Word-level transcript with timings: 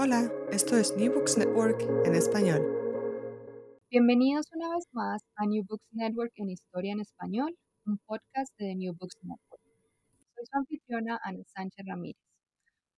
Hola, 0.00 0.30
esto 0.52 0.76
es 0.76 0.96
New 0.96 1.12
Books 1.12 1.36
Network 1.38 1.80
en 2.06 2.14
español. 2.14 2.62
Bienvenidos 3.90 4.46
una 4.54 4.70
vez 4.76 4.86
más 4.92 5.22
a 5.34 5.44
New 5.44 5.64
Books 5.68 5.88
Network 5.90 6.30
en 6.36 6.50
Historia 6.50 6.92
en 6.92 7.00
Español, 7.00 7.58
un 7.84 7.98
podcast 8.06 8.56
de 8.58 8.66
The 8.66 8.74
New 8.76 8.94
Books 8.94 9.16
Network. 9.22 9.60
Soy 10.36 10.46
su 10.46 10.56
anfitriona 10.56 11.18
Ana 11.24 11.42
Sánchez 11.52 11.84
Ramírez. 11.84 12.22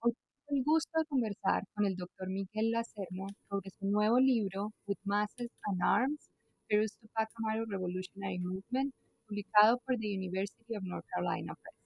Hoy 0.01 0.13
tengo 0.47 0.59
el 0.59 0.63
gusto 0.63 0.99
de 0.99 1.07
conversar 1.07 1.63
con 1.73 1.87
el 1.87 1.97
doctor 1.97 2.29
Miguel 2.29 2.71
Lacerna 2.71 3.29
sobre 3.49 3.71
su 3.71 3.87
nuevo 3.87 4.21
libro 4.21 4.71
With 4.87 4.99
Masses 5.05 5.51
and 5.63 5.83
Arms, 5.83 6.29
Peru's 6.69 6.95
Tupac 6.99 7.31
Amaru 7.37 7.65
Revolutionary 7.65 8.41
Movement, 8.41 8.93
publicado 9.27 9.79
por 9.87 9.97
the 9.97 10.07
University 10.07 10.77
of 10.77 10.83
North 10.83 11.07
Carolina 11.15 11.55
Press. 11.55 11.77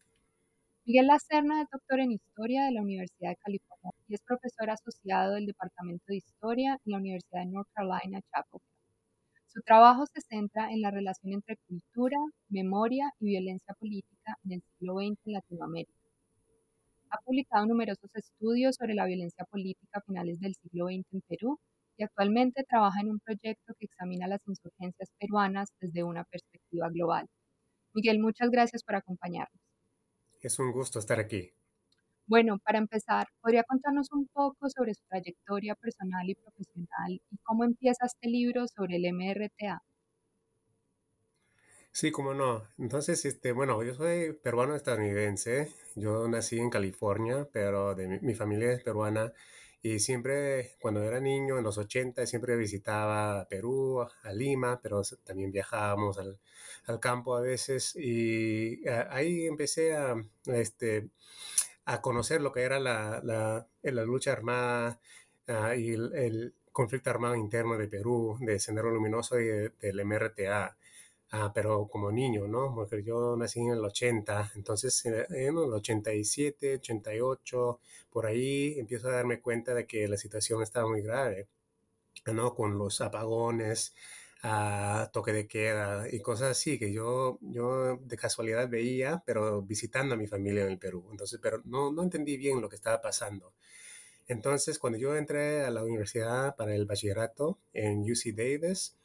Miguel 0.87 1.07
Lacerna 1.07 1.63
es 1.63 1.69
doctor 1.71 2.01
en 2.01 2.11
Historia 2.11 2.65
de 2.65 2.73
la 2.73 2.83
Universidad 2.83 3.31
de 3.31 3.37
California 3.37 3.94
y 4.09 4.15
es 4.15 4.23
profesor 4.23 4.71
asociado 4.71 5.35
del 5.35 5.47
Departamento 5.47 6.05
de 6.09 6.17
Historia 6.17 6.79
en 6.85 6.93
la 6.93 6.99
Universidad 6.99 7.41
de 7.41 7.53
North 7.53 7.69
Carolina 7.73 8.21
Chapel. 8.31 8.61
Su 9.47 9.63
trabajo 9.63 10.05
se 10.07 10.21
centra 10.21 10.71
en 10.73 10.81
la 10.81 10.91
relación 10.91 11.33
entre 11.33 11.57
cultura, 11.69 12.19
memoria 12.49 13.11
y 13.21 13.27
violencia 13.27 13.75
política 13.75 14.37
en 14.45 14.55
el 14.55 14.63
siglo 14.63 14.95
XX 14.97 15.17
en 15.27 15.33
Latinoamérica. 15.33 15.93
Ha 17.11 17.19
publicado 17.19 17.65
numerosos 17.67 18.11
estudios 18.15 18.75
sobre 18.75 18.95
la 18.95 19.07
violencia 19.07 19.45
política 19.45 19.99
a 19.99 20.03
finales 20.03 20.41
del 20.41 20.55
siglo 20.57 20.87
XX 20.87 21.07
en 21.13 21.21
Perú 21.29 21.59
y 21.97 22.03
actualmente 22.03 22.65
trabaja 22.65 23.01
en 23.01 23.11
un 23.11 23.21
proyecto 23.21 23.75
que 23.79 23.87
examina 23.87 24.27
las 24.27 24.41
insurgencias 24.47 25.11
peruanas 25.21 25.69
desde 25.81 26.03
una 26.03 26.25
perspectiva 26.25 26.89
global. 26.91 27.29
Miguel, 27.95 28.19
muchas 28.19 28.51
gracias 28.51 28.83
por 28.83 28.97
acompañarnos. 28.97 29.61
Es 30.41 30.59
un 30.59 30.73
gusto 30.73 30.99
estar 30.99 31.21
aquí. 31.21 31.53
Bueno, 32.27 32.59
para 32.63 32.77
empezar, 32.77 33.29
¿podría 33.41 33.65
contarnos 33.65 34.13
un 34.13 34.29
poco 34.29 34.69
sobre 34.69 34.93
su 34.93 35.07
trayectoria 35.09 35.75
personal 35.75 36.29
y 36.29 36.35
profesional 36.35 37.23
y 37.31 37.39
cómo 37.43 37.65
empieza 37.65 38.05
este 38.05 38.29
libro 38.29 38.67
sobre 38.69 38.97
el 38.97 39.07
MRTA? 39.07 39.81
Sí, 41.93 42.11
cómo 42.11 42.35
no. 42.35 42.65
Entonces, 42.79 43.25
este, 43.25 43.53
bueno, 43.53 43.83
yo 43.85 43.95
soy 43.95 44.33
peruano 44.33 44.75
estadounidense. 44.75 45.73
Yo 45.95 46.27
nací 46.29 46.59
en 46.59 46.71
California, 46.71 47.49
pero 47.53 47.95
de 47.95 48.09
mi, 48.09 48.19
mi 48.21 48.35
familia 48.35 48.73
es 48.73 48.83
peruana. 48.83 49.33
Y 49.81 50.01
siempre, 50.01 50.73
cuando 50.81 51.03
era 51.05 51.21
niño, 51.21 51.59
en 51.59 51.65
los 51.65 51.79
80, 51.79 52.27
siempre 52.27 52.57
visitaba 52.57 53.47
Perú, 53.49 54.01
a 54.03 54.33
Lima, 54.33 54.81
pero 54.83 55.03
también 55.25 55.53
viajábamos 55.53 56.19
al, 56.19 56.41
al 56.87 56.99
campo 57.01 57.37
a 57.37 57.41
veces. 57.43 57.95
Y 57.97 58.87
a- 58.89 59.09
ahí 59.15 59.47
empecé 59.47 59.95
a, 59.95 60.17
este, 60.47 61.11
a 61.87 62.01
conocer 62.01 62.41
lo 62.41 62.53
que 62.53 62.63
era 62.63 62.81
la, 62.81 63.21
la, 63.25 63.67
la 63.83 64.05
lucha 64.05 64.33
armada 64.33 65.01
ah, 65.49 65.75
y 65.77 65.91
el, 65.93 66.55
conflicto 66.73 67.11
armado 67.11 67.37
interno 67.37 67.79
de 67.79 67.87
Perú, 67.89 68.37
de 68.41 68.59
Sendero 68.59 68.91
Luminoso 68.91 69.39
y 69.41 69.45
de- 69.47 69.71
del 69.81 70.01
MRTA. 70.01 70.77
Ah, 71.31 71.53
pero 71.55 71.87
como 71.89 72.11
niño, 72.13 72.47
¿no? 72.49 72.75
Porque 72.75 73.03
yo 73.05 73.37
nací 73.37 73.61
en 73.61 73.71
el 73.73 73.85
80, 73.85 74.53
entonces 74.57 75.05
eh, 75.07 75.27
en 75.31 75.57
el 75.59 75.73
87, 75.73 76.75
88, 76.77 77.81
por 78.11 78.27
ahí 78.27 78.79
empiezo 78.79 79.09
a 79.09 79.13
darme 79.13 79.41
cuenta 79.41 79.75
de 79.75 79.87
que 79.87 80.07
la 80.09 80.17
situación 80.17 80.63
estaba 80.63 80.89
muy 80.89 81.03
grave, 81.03 81.49
¿no? 82.27 82.55
Con 82.55 82.79
los 82.79 83.01
apagones, 83.01 83.95
ah, 84.45 85.11
toque 85.13 85.33
de 85.33 85.49
queda 85.49 86.07
y 86.11 86.21
cosas 86.21 86.51
así 86.53 86.79
que 86.79 86.93
yo, 86.93 87.39
yo 87.41 87.97
de 87.97 88.17
casualidad 88.17 88.69
veía, 88.69 89.23
pero 89.27 89.63
visitando 89.63 90.15
a 90.15 90.19
mi 90.19 90.27
familia 90.27 90.63
en 90.65 90.71
el 90.71 90.79
Perú. 90.79 91.09
Entonces, 91.11 91.41
pero 91.43 91.63
no, 91.65 91.91
no 91.93 92.03
entendí 92.03 92.37
bien 92.37 92.61
lo 92.61 92.69
que 92.69 92.77
estaba 92.77 93.01
pasando. 93.01 93.55
Entonces, 94.27 94.79
cuando 94.79 94.99
yo 94.99 95.17
entré 95.17 95.65
a 95.65 95.71
la 95.71 95.83
universidad 95.83 96.57
para 96.57 96.75
el 96.75 96.87
bachillerato 96.87 97.59
en 97.73 98.01
UC 98.03 98.35
Davis, 98.35 98.97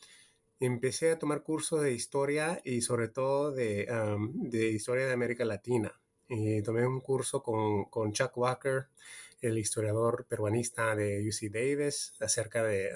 empecé 0.59 1.11
a 1.11 1.19
tomar 1.19 1.43
cursos 1.43 1.81
de 1.81 1.93
historia 1.93 2.61
y 2.63 2.81
sobre 2.81 3.07
todo 3.09 3.51
de, 3.51 3.87
am, 3.89 4.33
de 4.49 4.69
historia 4.69 5.05
de 5.07 5.13
América 5.13 5.45
Latina. 5.45 5.99
Y 6.27 6.61
tomé 6.61 6.85
un 6.85 7.01
curso 7.01 7.41
con, 7.41 7.85
con 7.85 8.13
Chuck 8.13 8.37
Walker, 8.37 8.87
el 9.41 9.57
historiador 9.57 10.25
peruanista 10.27 10.95
de 10.95 11.27
UC 11.27 11.51
Davis, 11.51 12.13
acerca 12.19 12.63
de, 12.63 12.91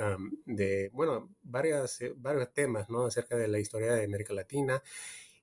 de 0.46 0.90
bueno, 0.94 1.30
varias, 1.42 2.02
eh, 2.02 2.14
varios 2.16 2.54
temas, 2.54 2.90
¿no? 2.90 3.06
Acerca 3.06 3.36
de 3.38 3.48
la 3.48 3.60
historia 3.60 3.94
de 3.94 4.06
América 4.06 4.34
Latina. 4.34 4.82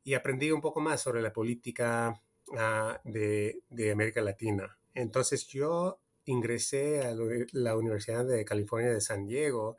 Y 0.04 0.14
aprendí 0.14 0.50
un 0.50 0.60
poco 0.60 0.80
más 0.80 1.00
sobre 1.02 1.22
la 1.22 1.32
política 1.32 2.20
ah, 2.56 3.00
de, 3.04 3.62
de 3.68 3.90
América 3.92 4.22
Latina. 4.22 4.78
Entonces 4.94 5.46
yo 5.46 6.00
ingresé 6.24 7.02
a 7.02 7.14
la 7.14 7.22
uni- 7.22 7.46
la 7.52 7.76
Universidad 7.76 8.24
de 8.26 8.44
California 8.44 8.90
de 8.92 9.00
San 9.00 9.26
Diego 9.26 9.76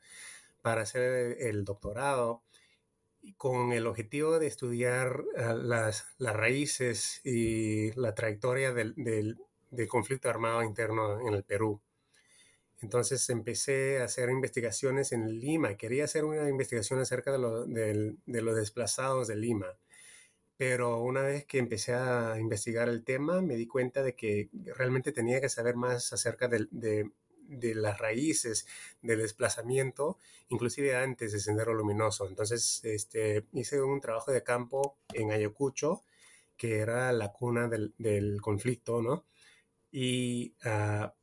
para 0.62 0.82
hacer 0.82 1.38
el 1.40 1.64
doctorado 1.66 2.44
con 3.38 3.72
el 3.72 3.86
objetivo 3.88 4.40
de 4.40 4.48
estudiar 4.48 5.24
ah, 5.38 5.54
las, 5.54 6.06
las 6.18 6.36
raíces 6.36 7.22
y 7.24 7.92
la 7.94 8.16
trayectoria 8.16 8.74
del, 8.74 8.94
del- 8.96 9.38
del 9.72 9.88
conflicto 9.88 10.30
armado 10.30 10.64
interno 10.64 11.28
en 11.28 11.34
el 11.34 11.44
Perú. 11.44 11.82
Entonces 12.82 13.30
empecé 13.30 14.00
a 14.00 14.06
hacer 14.06 14.30
investigaciones 14.30 15.12
en 15.12 15.40
Lima. 15.40 15.76
Quería 15.76 16.06
hacer 16.06 16.26
una 16.26 16.50
investigación 16.50 17.00
acerca 17.00 17.32
de, 17.38 18.16
de 18.26 18.42
los 18.42 18.56
desplazados 18.56 19.28
de 19.28 19.36
Lima. 19.36 19.78
Pero 20.58 21.02
una 21.02 21.24
vez 21.24 21.46
que 21.46 21.58
empecé 21.58 21.94
a 21.94 22.38
investigar 22.40 22.88
el 22.88 23.04
tema, 23.04 23.42
me 23.42 23.56
di 23.56 23.66
cuenta 23.66 24.04
de 24.04 24.16
que 24.16 24.50
realmente 24.78 25.12
tenía 25.12 25.42
que 25.42 25.50
saber 25.50 25.76
más 25.76 26.14
acerca 26.14 26.48
de, 26.48 26.68
de 27.52 27.76
las 27.76 27.98
raíces 27.98 28.68
del 29.02 29.20
desplazamiento, 29.20 30.18
inclusive 30.50 30.96
antes 30.96 31.32
de 31.32 31.40
Sendero 31.40 31.74
Luminoso. 31.74 32.28
Entonces, 32.28 32.82
este, 32.84 33.46
hice 33.54 33.82
un 33.82 34.00
trabajo 34.02 34.32
de 34.32 34.44
campo 34.44 34.98
en 35.14 35.32
Ayacucho, 35.32 36.04
que 36.58 36.80
era 36.80 37.12
la 37.12 37.32
cuna 37.32 37.68
del, 37.68 37.94
del 37.98 38.40
conflicto, 38.42 39.02
¿no? 39.02 39.26
Y 39.92 40.56
ah, 40.66 41.14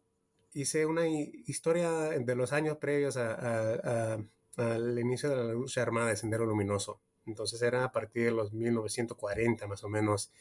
hice 0.55 0.87
una 0.87 1.09
hi- 1.09 1.45
historia 1.47 1.91
de 1.93 2.37
los 2.37 2.53
años 2.53 2.79
previos 2.79 3.17
a- 3.17 4.19
al 4.57 4.99
inicio 4.99 5.31
de 5.31 5.37
la 5.37 5.53
lucha 5.53 5.83
armada 5.83 6.09
de 6.11 6.17
Sendero 6.17 6.47
Luminoso. 6.47 7.01
Entonces 7.27 7.63
era 7.63 7.85
a 7.85 7.93
partir 7.93 8.25
de 8.27 8.31
los 8.33 8.53
1940 8.53 9.67
más 9.67 9.85
o 9.85 9.89
menos 9.89 10.33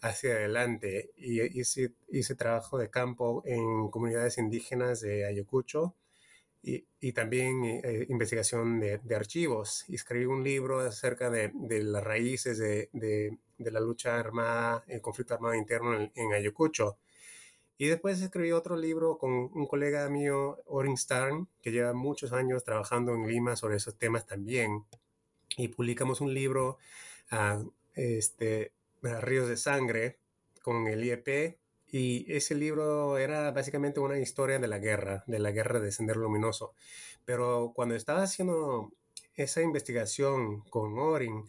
hacia 0.00 0.32
adelante. 0.34 1.10
Y 1.16 1.42
hice, 1.60 1.92
hice 2.08 2.34
trabajo 2.36 2.78
de 2.78 2.90
campo 2.90 3.42
en 3.46 3.90
comunidades 3.90 4.38
indígenas 4.38 5.00
de 5.00 5.26
Ayacucho 5.26 5.94
y, 6.62 6.86
y 7.00 7.12
también 7.12 7.64
eh, 7.64 8.06
investigación 8.08 8.80
de, 8.80 8.98
de 8.98 9.14
archivos. 9.16 9.84
Escribí 9.88 10.26
un 10.26 10.42
libro 10.44 10.80
acerca 10.80 11.30
de, 11.30 11.52
de 11.54 11.82
las 11.84 12.02
raíces 12.04 12.58
de, 12.58 12.90
de- 12.92 13.38
de 13.58 13.70
la 13.70 13.80
lucha 13.80 14.18
armada, 14.18 14.84
el 14.88 15.00
conflicto 15.00 15.34
armado 15.34 15.54
interno 15.54 15.94
en, 15.98 16.12
en 16.14 16.32
Ayacucho. 16.34 16.98
Y 17.78 17.88
después 17.88 18.20
escribí 18.22 18.52
otro 18.52 18.76
libro 18.76 19.18
con 19.18 19.30
un 19.32 19.66
colega 19.66 20.08
mío, 20.08 20.62
Orin 20.66 20.96
Starn, 20.96 21.48
que 21.60 21.72
lleva 21.72 21.92
muchos 21.92 22.32
años 22.32 22.64
trabajando 22.64 23.14
en 23.14 23.26
Lima 23.26 23.54
sobre 23.56 23.76
esos 23.76 23.96
temas 23.96 24.26
también. 24.26 24.84
Y 25.58 25.68
publicamos 25.68 26.20
un 26.20 26.32
libro, 26.32 26.78
ah, 27.30 27.62
este, 27.94 28.72
ah, 29.02 29.20
Ríos 29.20 29.48
de 29.48 29.56
Sangre, 29.56 30.18
con 30.62 30.86
el 30.88 31.04
IEP, 31.04 31.58
Y 31.88 32.26
ese 32.32 32.54
libro 32.56 33.16
era 33.18 33.52
básicamente 33.52 34.00
una 34.00 34.18
historia 34.18 34.58
de 34.58 34.66
la 34.66 34.78
guerra, 34.78 35.22
de 35.26 35.38
la 35.38 35.52
guerra 35.52 35.78
de 35.78 35.92
Sendero 35.92 36.20
Luminoso. 36.20 36.74
Pero 37.24 37.72
cuando 37.74 37.94
estaba 37.94 38.22
haciendo 38.22 38.92
esa 39.34 39.62
investigación 39.62 40.62
con 40.62 40.98
Orin, 40.98 41.44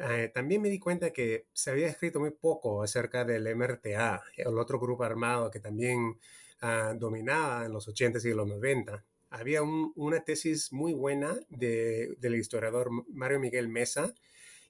eh, 0.00 0.30
también 0.32 0.62
me 0.62 0.68
di 0.68 0.78
cuenta 0.78 1.12
que 1.12 1.46
se 1.52 1.70
había 1.72 1.88
escrito 1.88 2.20
muy 2.20 2.30
poco 2.30 2.82
acerca 2.82 3.24
del 3.24 3.54
MRTA, 3.56 4.22
el 4.36 4.56
otro 4.58 4.78
grupo 4.78 5.02
armado 5.02 5.50
que 5.50 5.58
también 5.58 6.18
ah, 6.60 6.94
dominaba 6.96 7.66
en 7.66 7.72
los 7.72 7.88
80s 7.88 8.24
y 8.24 8.34
los 8.34 8.46
90. 8.46 9.04
Había 9.30 9.62
una 9.62 10.24
tesis 10.24 10.72
muy 10.72 10.94
buena 10.94 11.36
de, 11.48 12.14
del 12.18 12.36
historiador 12.36 12.90
Mario 13.08 13.40
Miguel 13.40 13.68
Mesa, 13.68 14.14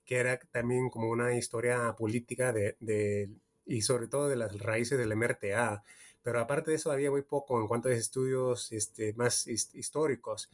que 0.05 0.17
era 0.17 0.39
también 0.39 0.89
como 0.89 1.11
una 1.11 1.37
historia 1.37 1.95
política 1.97 2.53
de, 2.53 3.31
y 3.67 3.83
sobre 3.83 4.09
todo 4.09 4.29
de 4.29 4.37
las 4.37 4.59
raíces 4.59 4.99
del 4.99 5.15
MRTA. 5.15 5.85
Pero 6.23 6.41
aparte 6.41 6.71
de 6.71 6.79
eso 6.79 6.91
había 6.91 7.11
muy 7.11 7.23
poco 7.23 7.61
en 7.61 7.69
cuanto 7.69 7.89
a 7.89 7.93
estudios 7.93 8.73
este, 8.73 9.13
más 9.13 9.47
históricos. 9.47 10.51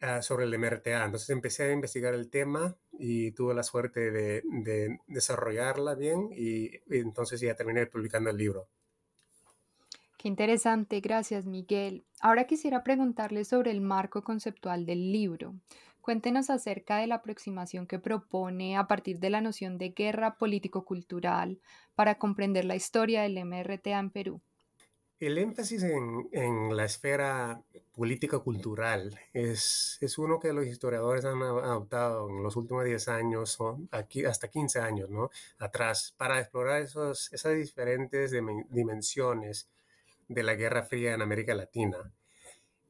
Ah, 0.00 0.22
sobre 0.22 0.44
el 0.44 0.56
MRTA. 0.56 1.04
Entonces 1.04 1.28
empecé 1.30 1.64
a 1.64 1.72
investigar 1.72 2.14
el 2.14 2.30
tema 2.30 2.76
y 2.92 3.32
tuve 3.32 3.52
la 3.52 3.64
suerte 3.64 4.12
de, 4.12 4.98
desarrollarla 5.08 5.96
bien 5.96 6.30
y, 6.36 6.70
entonces 6.88 7.40
ya 7.40 7.56
terminé 7.56 7.86
publicando 7.86 8.30
el 8.30 8.36
libro. 8.36 8.68
Qué 10.16 10.28
interesante, 10.28 11.00
gracias 11.00 11.46
Miguel. 11.46 12.04
Ahora 12.20 12.44
quisiera 12.44 12.84
preguntarle 12.84 13.44
sobre 13.44 13.72
el 13.72 13.80
marco 13.80 14.22
conceptual 14.22 14.86
del 14.86 15.10
libro. 15.12 15.54
Cuéntenos 16.00 16.48
acerca 16.48 16.98
de 16.98 17.08
la 17.08 17.16
aproximación 17.16 17.86
que 17.86 17.98
propone 17.98 18.76
a 18.76 18.86
partir 18.86 19.18
de 19.18 19.30
la 19.30 19.40
noción 19.40 19.78
de 19.78 19.90
guerra 19.90 20.36
político-cultural 20.36 21.60
para 21.96 22.18
comprender 22.18 22.64
la 22.64 22.76
historia 22.76 23.22
del 23.22 23.44
MRTA 23.44 23.98
en 23.98 24.10
Perú. 24.10 24.40
El 25.20 25.36
énfasis 25.36 25.82
en, 25.82 26.76
la 26.76 26.84
esfera 26.84 27.60
política-cultural 27.96 29.18
es, 29.32 29.98
uno 30.16 30.38
que 30.38 30.52
los 30.52 30.64
historiadores 30.64 31.24
han 31.24 31.42
adoptado 31.42 32.30
en 32.30 32.40
los 32.44 32.54
últimos 32.54 32.84
10 32.84 33.08
años, 33.08 33.60
o 33.60 33.80
hasta 33.90 34.48
15 34.48 34.78
años 34.78 35.10
atrás, 35.58 36.14
para 36.16 36.38
explorar 36.38 36.82
esas 36.82 37.56
diferentes 37.56 38.30
dimensiones 38.70 39.68
de 40.28 40.42
la 40.44 40.54
Guerra 40.54 40.84
Fría 40.84 41.14
en 41.14 41.22
América 41.22 41.52
Latina. 41.52 42.12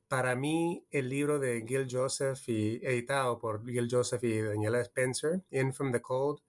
Para 0.07 0.35
mí, 0.35 0.85
el 0.91 1.09
libro 1.09 1.39
de 1.39 1.65
Gil 1.67 1.89
Joseph, 1.91 2.47
y, 2.47 2.77
editado 2.83 3.39
por 3.39 3.65
Gil 3.65 3.89
Joseph 3.91 4.23
y 4.25 4.43
Daniela 4.43 4.81
Spencer, 4.81 5.41
In 5.51 5.73
From 5.73 5.93
the 5.93 6.03
Cold, 6.03 6.41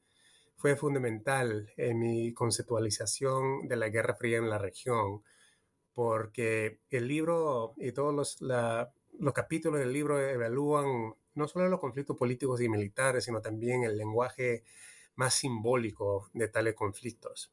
fue 0.58 0.76
fundamental 0.76 1.72
en 1.78 2.00
mi 2.00 2.34
conceptualización 2.34 3.66
de 3.70 3.78
la 3.78 3.88
Guerra 3.88 4.16
Fría 4.16 4.40
en 4.40 4.50
la 4.50 4.58
región 4.58 5.24
porque 6.00 6.80
el 6.92 7.10
libro 7.10 7.74
y 7.76 7.92
todos 7.92 8.16
los, 8.16 8.38
los 8.40 9.34
capítulos 9.34 9.82
del 9.82 9.92
libro 9.92 10.18
evalúan 10.18 11.14
no 11.34 11.48
solo 11.50 11.68
los 11.68 11.82
conflictos 11.82 12.16
políticos 12.16 12.62
y 12.62 12.70
militares, 12.70 13.26
sino 13.26 13.42
también 13.42 13.84
el 13.84 13.98
lenguaje 13.98 14.64
más 15.16 15.34
simbólico 15.34 16.30
de 16.32 16.48
tales 16.48 16.74
conflictos. 16.74 17.52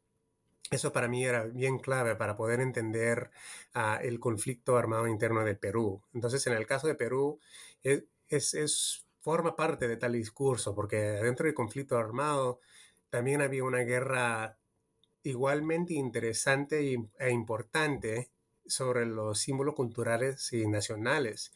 Eso 0.70 0.92
para 0.92 1.08
mí 1.08 1.24
era 1.24 1.42
bien 1.42 1.80
clave 1.80 2.14
para 2.14 2.36
poder 2.36 2.60
entender 2.60 3.32
uh, 3.74 4.00
el 4.00 4.20
conflicto 4.20 4.76
armado 4.76 5.08
interno 5.08 5.44
de 5.44 5.56
Perú. 5.56 6.04
Entonces, 6.14 6.46
en 6.46 6.52
el 6.52 6.68
caso 6.68 6.86
de 6.86 6.94
Perú, 6.94 7.40
es, 7.82 8.04
es, 8.28 8.54
es, 8.54 9.06
forma 9.22 9.56
parte 9.56 9.88
de 9.88 9.96
tal 9.96 10.12
discurso, 10.12 10.72
porque 10.72 10.98
dentro 10.98 11.46
del 11.46 11.54
conflicto 11.54 11.98
armado 11.98 12.60
también 13.10 13.42
había 13.42 13.64
una 13.64 13.80
guerra 13.80 14.56
igualmente 15.24 15.94
interesante 15.94 16.96
e 17.18 17.30
importante 17.32 18.30
sobre 18.68 19.06
los 19.06 19.38
símbolos 19.40 19.74
culturales 19.74 20.52
y 20.52 20.66
nacionales, 20.66 21.52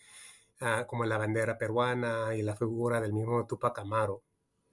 ah, 0.61 0.87
como 0.89 1.05
la 1.05 1.19
bandera 1.19 1.59
peruana 1.59 2.35
y 2.37 2.43
la 2.43 2.57
figura 2.57 3.01
del 3.01 3.12
mismo 3.12 3.47
Tupac 3.47 3.79
Amaro. 3.79 4.23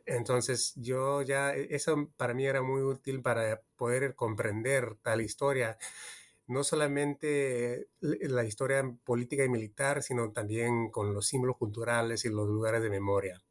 Entonces 0.05 0.73
yo 0.75 1.21
ya, 1.21 1.55
e, 1.55 1.67
eso 1.75 2.09
para 2.17 2.33
mí 2.33 2.45
era 2.47 2.61
muy 2.63 2.81
útil 2.81 3.21
para 3.21 3.61
poder 3.77 4.15
comprender 4.15 4.95
tal 5.03 5.21
historia, 5.21 5.77
no 6.47 6.63
solamente 6.63 7.89
la 8.01 8.43
historia 8.45 8.83
política 9.05 9.43
y 9.45 9.49
militar, 9.49 10.03
sino 10.03 10.31
también 10.33 10.89
con 10.91 11.13
los 11.13 11.27
símbolos 11.27 11.57
culturales 11.57 12.25
y 12.25 12.29
los 12.29 12.47
lugares 12.47 12.81
de 12.83 12.89
memoria. 12.89 13.41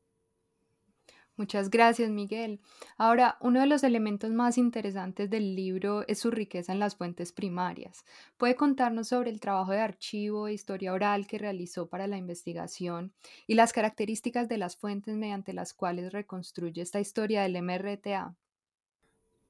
Muchas 1.36 1.68
gracias, 1.68 2.10
Miguel. 2.10 2.60
Ahora, 2.96 3.36
uno 3.40 3.60
de 3.60 3.66
los 3.66 3.84
elementos 3.84 4.30
más 4.30 4.56
interesantes 4.56 5.28
del 5.28 5.54
libro 5.54 6.02
es 6.08 6.18
su 6.18 6.30
riqueza 6.30 6.72
en 6.72 6.78
las 6.78 6.96
fuentes 6.96 7.32
primarias. 7.32 8.06
¿Puede 8.38 8.56
contarnos 8.56 9.08
sobre 9.08 9.30
el 9.30 9.40
trabajo 9.40 9.72
de 9.72 9.80
archivo 9.80 10.48
e 10.48 10.54
historia 10.54 10.94
oral 10.94 11.26
que 11.26 11.38
realizó 11.38 11.88
para 11.88 12.06
la 12.06 12.16
investigación 12.16 13.12
y 13.46 13.54
las 13.54 13.74
características 13.74 14.48
de 14.48 14.56
las 14.56 14.76
fuentes 14.76 15.14
mediante 15.14 15.52
las 15.52 15.74
cuales 15.74 16.12
reconstruye 16.12 16.80
esta 16.80 17.00
historia 17.00 17.42
del 17.42 17.56
MRTA? 17.62 18.34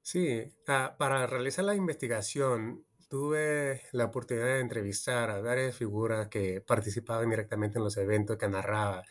Sí, 0.02 0.44
ah, 0.66 0.96
para 0.98 1.26
realizar 1.26 1.64
la 1.64 1.74
investigación 1.74 2.84
tuve 3.08 3.82
la 3.92 4.06
oportunidad 4.06 4.46
de 4.46 4.60
entrevistar 4.60 5.30
a 5.30 5.40
varias 5.40 5.76
figuras 5.76 6.28
que 6.28 6.60
participaban 6.60 7.30
directamente 7.30 7.78
en 7.78 7.84
los 7.84 7.96
eventos 7.96 8.36
que 8.36 8.48
narraba 8.48 9.04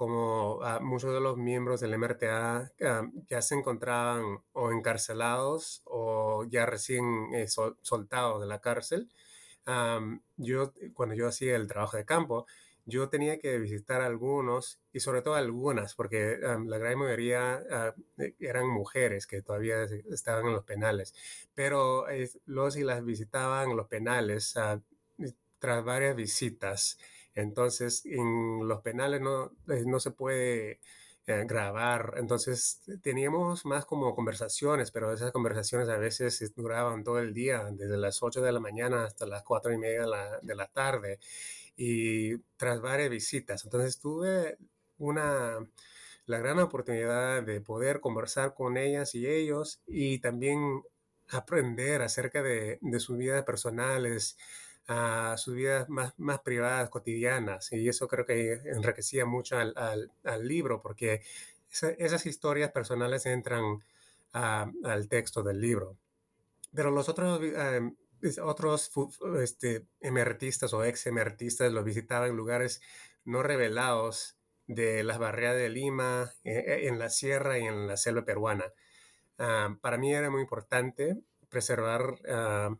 como 0.00 0.60
ah, 0.62 0.80
muchos 0.80 1.12
de 1.12 1.20
los 1.20 1.36
miembros 1.36 1.78
del 1.80 1.98
MRTA 1.98 2.72
ah, 2.82 3.10
ya 3.28 3.42
se 3.42 3.54
encontraban 3.54 4.38
o 4.54 4.72
encarcelados 4.72 5.82
o 5.84 6.46
ya 6.48 6.64
recién 6.64 7.34
eh, 7.34 7.48
soltados 7.48 8.40
de 8.40 8.46
la 8.46 8.62
cárcel. 8.62 9.10
yo, 10.38 10.72
cuando 10.94 11.14
yo 11.14 11.28
hacía 11.28 11.54
el 11.54 11.66
trabajo 11.66 11.98
de 11.98 12.06
campo, 12.06 12.46
yo 12.86 13.10
tenía 13.10 13.38
que 13.38 13.58
visitar 13.58 14.00
algunos 14.00 14.80
y 14.90 15.00
sobre 15.00 15.20
todo 15.20 15.34
algunas, 15.34 15.94
porque 15.94 16.38
la 16.38 16.78
gran 16.78 16.98
mayoría 16.98 17.62
e, 18.16 18.34
eran 18.40 18.68
mujeres 18.70 19.26
que 19.26 19.42
todavía 19.42 19.82
estaban 20.10 20.46
en 20.46 20.54
los 20.54 20.64
penales, 20.64 21.14
pero 21.54 22.06
los 22.46 22.76
y 22.78 22.84
las 22.84 23.04
visitaban 23.04 23.76
los 23.76 23.86
penales 23.86 24.54
tras 25.58 25.84
varias 25.84 26.16
visitas. 26.16 26.98
Entonces, 27.40 28.04
en 28.06 28.66
los 28.68 28.80
penales 28.82 29.20
no, 29.20 29.52
eh, 29.68 29.84
no 29.86 30.00
se 30.00 30.10
puede 30.12 30.80
eh, 31.26 31.44
grabar. 31.46 32.14
Entonces, 32.18 32.82
teníamos 33.02 33.64
más 33.66 33.84
como 33.86 34.14
conversaciones, 34.14 34.90
pero 34.90 35.12
esas 35.12 35.32
conversaciones 35.32 35.88
a 35.88 35.98
veces 35.98 36.52
duraban 36.56 37.04
todo 37.04 37.18
el 37.20 37.34
día, 37.34 37.64
desde 37.72 37.96
las 37.96 38.22
8 38.22 38.40
de 38.42 38.52
la 38.52 38.60
mañana 38.60 39.04
hasta 39.04 39.26
las 39.26 39.42
4 39.44 39.72
y 39.72 39.78
media 39.78 40.02
de 40.02 40.08
la, 40.08 40.40
de 40.42 40.54
la 40.54 40.66
tarde, 40.68 41.18
y 41.76 42.38
tras 42.56 42.80
varias 42.80 43.10
visitas. 43.10 43.64
Entonces, 43.64 43.98
tuve 44.00 44.58
una 44.98 45.58
la 46.26 46.38
gran 46.38 46.58
oportunidad 46.60 47.42
de 47.42 47.60
poder 47.60 48.00
conversar 48.00 48.54
con 48.54 48.76
ellas 48.76 49.14
y 49.14 49.26
ellos 49.26 49.80
y 49.86 50.20
también 50.20 50.82
aprender 51.28 52.02
acerca 52.02 52.42
de 52.42 52.78
sus 52.98 53.16
vidas 53.18 53.44
personales, 53.44 54.36
a 54.92 55.36
sus 55.36 55.54
vidas 55.54 55.88
más, 55.88 56.18
más 56.18 56.40
privadas, 56.40 56.90
cotidianas. 56.90 57.70
Y 57.72 57.88
eso 57.88 58.08
creo 58.08 58.26
que 58.26 58.54
enriquecía 58.64 59.24
mucho 59.24 59.56
al, 59.56 60.10
libro, 60.48 60.82
porque 60.82 61.22
esas 61.70 62.26
historias 62.26 62.72
personales 62.72 63.24
entran 63.26 63.84
al 64.32 65.08
texto 65.08 65.44
del 65.44 65.60
libro. 65.60 65.96
Pero 66.74 66.90
los 66.90 67.08
otros, 67.08 67.40
eh, 67.40 67.92
otros 68.42 68.90
este, 69.40 69.86
emertistas 70.00 70.72
o 70.74 70.84
ex 70.84 71.06
emertistas 71.06 71.72
lo 71.72 71.84
visitaban 71.84 72.30
en 72.30 72.36
lugares 72.36 72.82
no 73.24 73.44
revelados 73.44 74.36
de 74.66 75.04
las 75.04 75.18
barriadas 75.18 75.58
de 75.58 75.68
Lima, 75.68 76.32
eh, 76.42 76.64
eh, 76.66 76.88
en 76.88 76.98
la 76.98 77.10
sierra 77.10 77.60
y 77.60 77.62
en 77.62 77.86
la 77.86 77.96
selva 77.96 78.24
peruana. 78.24 78.64
Ah, 79.38 79.76
para 79.80 79.98
mí 79.98 80.12
era 80.12 80.30
muy 80.30 80.40
importante 80.42 81.16
preservar 81.48 82.16
ah, 82.28 82.76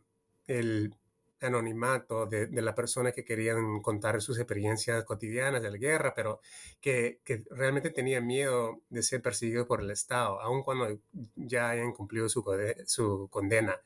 el, 0.47 0.93
anonimato 1.41 2.25
de, 2.25 2.47
de 2.47 2.61
la 2.61 2.75
persona 2.75 3.11
que 3.11 3.25
querían 3.25 3.81
contar 3.81 4.21
sus 4.21 4.37
experiencias 4.37 5.03
cotidianas 5.05 5.61
de 5.61 5.71
la 5.71 5.77
guerra, 5.77 6.13
pero 6.15 6.41
que, 6.79 7.19
que 7.23 7.43
realmente 7.49 7.89
tenía 7.89 8.21
miedo 8.21 8.81
de 8.89 9.03
ser 9.03 9.21
perseguido 9.21 9.67
por 9.67 9.81
el 9.81 9.91
Estado, 9.91 10.39
aun 10.41 10.63
cuando 10.63 10.99
ya 11.35 11.69
hayan 11.69 11.93
cumplido 11.93 12.29
su, 12.29 12.43
su 12.85 13.27
condena. 13.31 13.79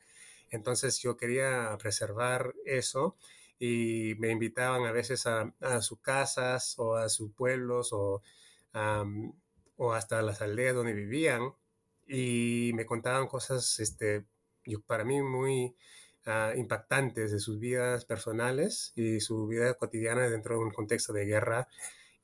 Entonces 0.52 1.00
yo 1.02 1.18
quería 1.18 1.78
preservar 1.80 2.54
eso 2.66 3.18
y 3.60 4.16
me 4.20 4.30
invitaban 4.32 4.86
a 4.86 4.92
veces 4.92 5.26
a, 5.28 5.54
a 5.62 5.82
sus 5.82 6.00
casas 6.00 6.76
o 6.78 6.96
a 6.96 7.10
sus 7.10 7.32
pueblos 7.32 7.94
o, 7.94 8.22
o 9.78 9.94
hasta 9.94 10.22
las 10.22 10.42
aldeas 10.42 10.76
donde 10.76 10.94
vivían 10.94 11.54
y 12.08 12.72
me 12.76 12.86
contaban 12.86 13.28
cosas 13.28 13.80
este, 13.80 14.26
para 14.86 15.04
mí 15.04 15.22
muy 15.22 15.76
Ah, 16.26 16.54
impactantes 16.56 17.32
de 17.32 17.40
sus 17.40 17.60
vidas 17.60 18.06
personales 18.06 18.94
y 18.96 19.20
su 19.20 19.46
vida 19.48 19.76
cotidiana 19.76 20.28
dentro 20.28 20.58
de 20.58 20.64
un 20.66 20.72
contexto 20.72 21.14
de 21.14 21.26
guerra. 21.26 21.68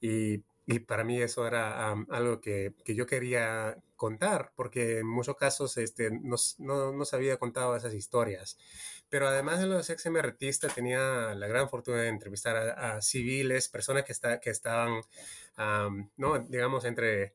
Y 0.02 0.44
y 0.68 0.80
para 0.80 1.04
mí 1.04 1.22
eso 1.22 1.46
era 1.48 1.92
algo 1.92 2.40
que, 2.40 2.74
que, 2.86 2.96
yo 2.96 3.06
quería 3.06 3.78
contar, 3.96 4.52
porque 4.56 5.00
en 5.00 5.08
muchos 5.08 5.36
casos 5.36 5.76
este, 5.78 6.12
no, 6.12 6.38
no, 6.60 6.94
no, 6.94 7.06
se 7.06 7.16
había 7.16 7.38
contado 7.38 7.76
esas 7.76 7.94
historias. 7.94 8.58
Pero 9.10 9.28
además 9.28 9.60
de 9.60 9.66
los 9.68 9.90
ex 9.90 10.06
emertistas, 10.06 10.74
tenía 10.74 11.36
la 11.36 11.48
gran 11.48 11.70
fortuna 11.70 12.02
de 12.02 12.10
entrevistar 12.10 12.56
a, 12.56 13.02
civiles, 13.02 13.70
personas 13.70 14.06
que, 14.06 14.14
está, 14.14 14.40
que 14.40 14.52
estaban, 14.52 15.02
no, 16.18 16.40
digamos, 16.40 16.86
entre 16.86 17.34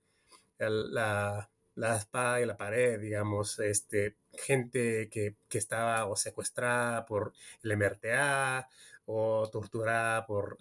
la, 0.59 1.51
la, 1.75 1.97
espada 1.97 2.41
y 2.41 2.47
la 2.47 2.57
pared, 2.57 3.01
digamos, 3.01 3.59
este, 3.59 4.17
gente 4.37 5.09
que, 5.11 5.37
que 5.49 5.59
estaba 5.59 6.07
o 6.07 6.17
secuestrada 6.17 7.07
por 7.07 7.33
el 7.63 7.77
MRTA 7.77 8.69
o 9.07 9.49
torturada 9.51 10.27
por, 10.27 10.59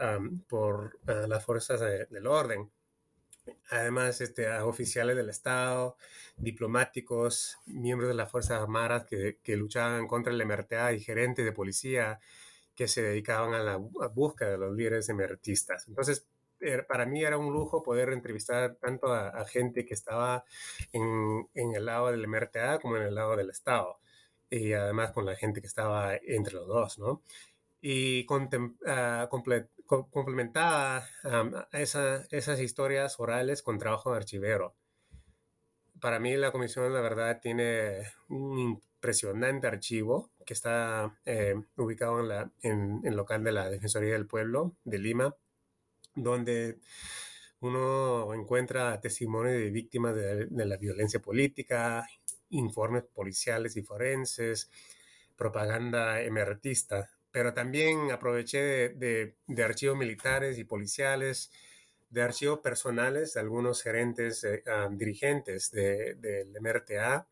por 0.48 1.00
ah, 1.08 1.26
las 1.28 1.44
fuerzas 1.44 1.82
del 2.10 2.28
orden. 2.28 2.72
Además, 3.70 4.22
este, 4.22 4.48
a 4.48 4.66
oficiales 4.66 5.16
del 5.16 5.30
Estado, 5.30 5.98
diplomáticos, 6.38 7.58
miembros 7.68 8.10
de 8.10 8.16
las 8.16 8.32
Fuerzas 8.32 8.62
Armadas 8.62 9.06
que, 9.06 9.38
que 9.44 9.56
luchaban 9.56 10.08
contra 10.08 10.34
el 10.34 10.46
MRTA 10.46 10.94
y 10.94 11.00
gerentes 11.00 11.46
de 11.46 11.52
policía 11.52 12.20
que 12.76 12.88
se 12.88 13.04
dedicaban 13.04 13.54
a 13.54 13.64
la 13.64 13.78
búsqueda 13.78 14.52
de 14.52 14.58
los 14.58 14.76
líderes 14.76 15.10
emertistas. 15.10 15.88
Entonces, 15.88 16.28
para 16.88 17.06
mí 17.06 17.24
era 17.24 17.38
un 17.38 17.54
lujo 17.54 17.84
poder 17.84 18.10
entrevistar 18.10 18.76
tanto 18.76 19.14
a, 19.14 19.46
gente 19.46 19.86
que 19.86 19.94
estaba 19.94 20.46
en, 20.92 21.48
el 21.54 21.86
lado 21.86 22.12
del 22.12 22.28
MRTA 22.28 22.80
como 22.80 22.98
en 22.98 23.04
el 23.04 23.16
lado 23.16 23.36
del 23.36 23.50
Estado, 23.50 24.00
y 24.50 24.74
además 24.74 25.12
con 25.12 25.26
la 25.26 25.36
gente 25.36 25.62
que 25.62 25.68
estaba 25.68 26.16
entre 26.16 26.54
los 26.54 26.68
dos, 26.68 27.00
¿no? 27.00 27.22
y 27.88 28.26
uh, 28.26 30.10
complementaba 30.10 31.08
esas 31.72 32.60
historias 32.60 33.20
orales 33.20 33.62
con 33.62 33.78
trabajo 33.78 34.10
de 34.10 34.18
archivero. 34.18 34.76
Para 36.02 36.20
mí 36.20 36.36
la 36.36 36.52
comisión, 36.52 36.92
la 36.92 37.02
verdad, 37.02 37.40
tiene 37.40 38.12
un 38.28 38.58
impresionante 38.58 39.68
archivo 39.68 40.32
que 40.48 40.56
está 40.56 41.16
eh, 41.26 41.54
ubicado 41.78 42.28
en, 42.64 43.02
el 43.04 43.16
local 43.16 43.44
de 43.44 43.52
la 43.52 43.70
Defensoría 43.70 44.14
del 44.14 44.26
Pueblo 44.26 44.76
de 44.84 44.98
Lima, 44.98 45.36
donde 46.16 46.80
uno 47.60 48.34
encuentra 48.34 49.00
testimonios 49.02 49.56
de 49.56 49.72
víctimas 49.72 50.16
de, 50.16 50.48
la 50.50 50.78
violencia 50.78 51.20
política, 51.20 52.08
informes 52.50 53.04
policiales 53.04 53.76
y 53.78 53.84
forenses, 53.84 54.70
propaganda 55.36 56.22
emeritista 56.22 57.10
pero 57.36 57.54
también 57.54 58.12
aproveché 58.12 58.88
de, 58.96 59.36
archivos 59.62 59.98
militares 59.98 60.58
y 60.58 60.64
policiales, 60.64 61.52
de 62.10 62.22
archivos 62.22 62.60
personales 62.60 63.34
de 63.34 63.42
algunos 63.42 63.84
gerentes, 63.84 64.42
eh, 64.46 64.64
ah, 64.68 64.88
dirigentes 64.90 65.70
del 65.70 66.54
MRTA, 66.62 67.28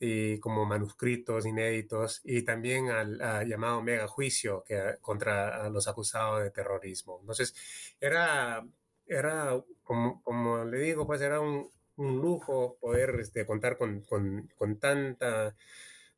y 0.00 0.38
como 0.40 0.64
manuscritos 0.66 1.46
inéditos, 1.46 2.20
y 2.24 2.42
también 2.42 2.90
al 2.90 3.46
llamado 3.48 3.82
mega 3.82 4.06
juicio 4.08 4.64
que, 4.66 4.96
contra 5.00 5.68
los 5.70 5.88
acusados 5.88 6.42
de 6.42 6.50
terrorismo. 6.50 7.18
Entonces, 7.20 7.54
era, 8.00 8.66
era 9.06 9.62
como, 9.82 10.64
le 10.64 10.78
digo, 10.78 11.06
pues 11.06 11.20
era 11.20 11.40
un, 11.40 11.70
lujo 11.96 12.78
poder 12.80 13.18
este, 13.20 13.44
contar 13.44 13.76
con, 13.76 14.02
con 14.02 14.78
tanta 14.78 15.56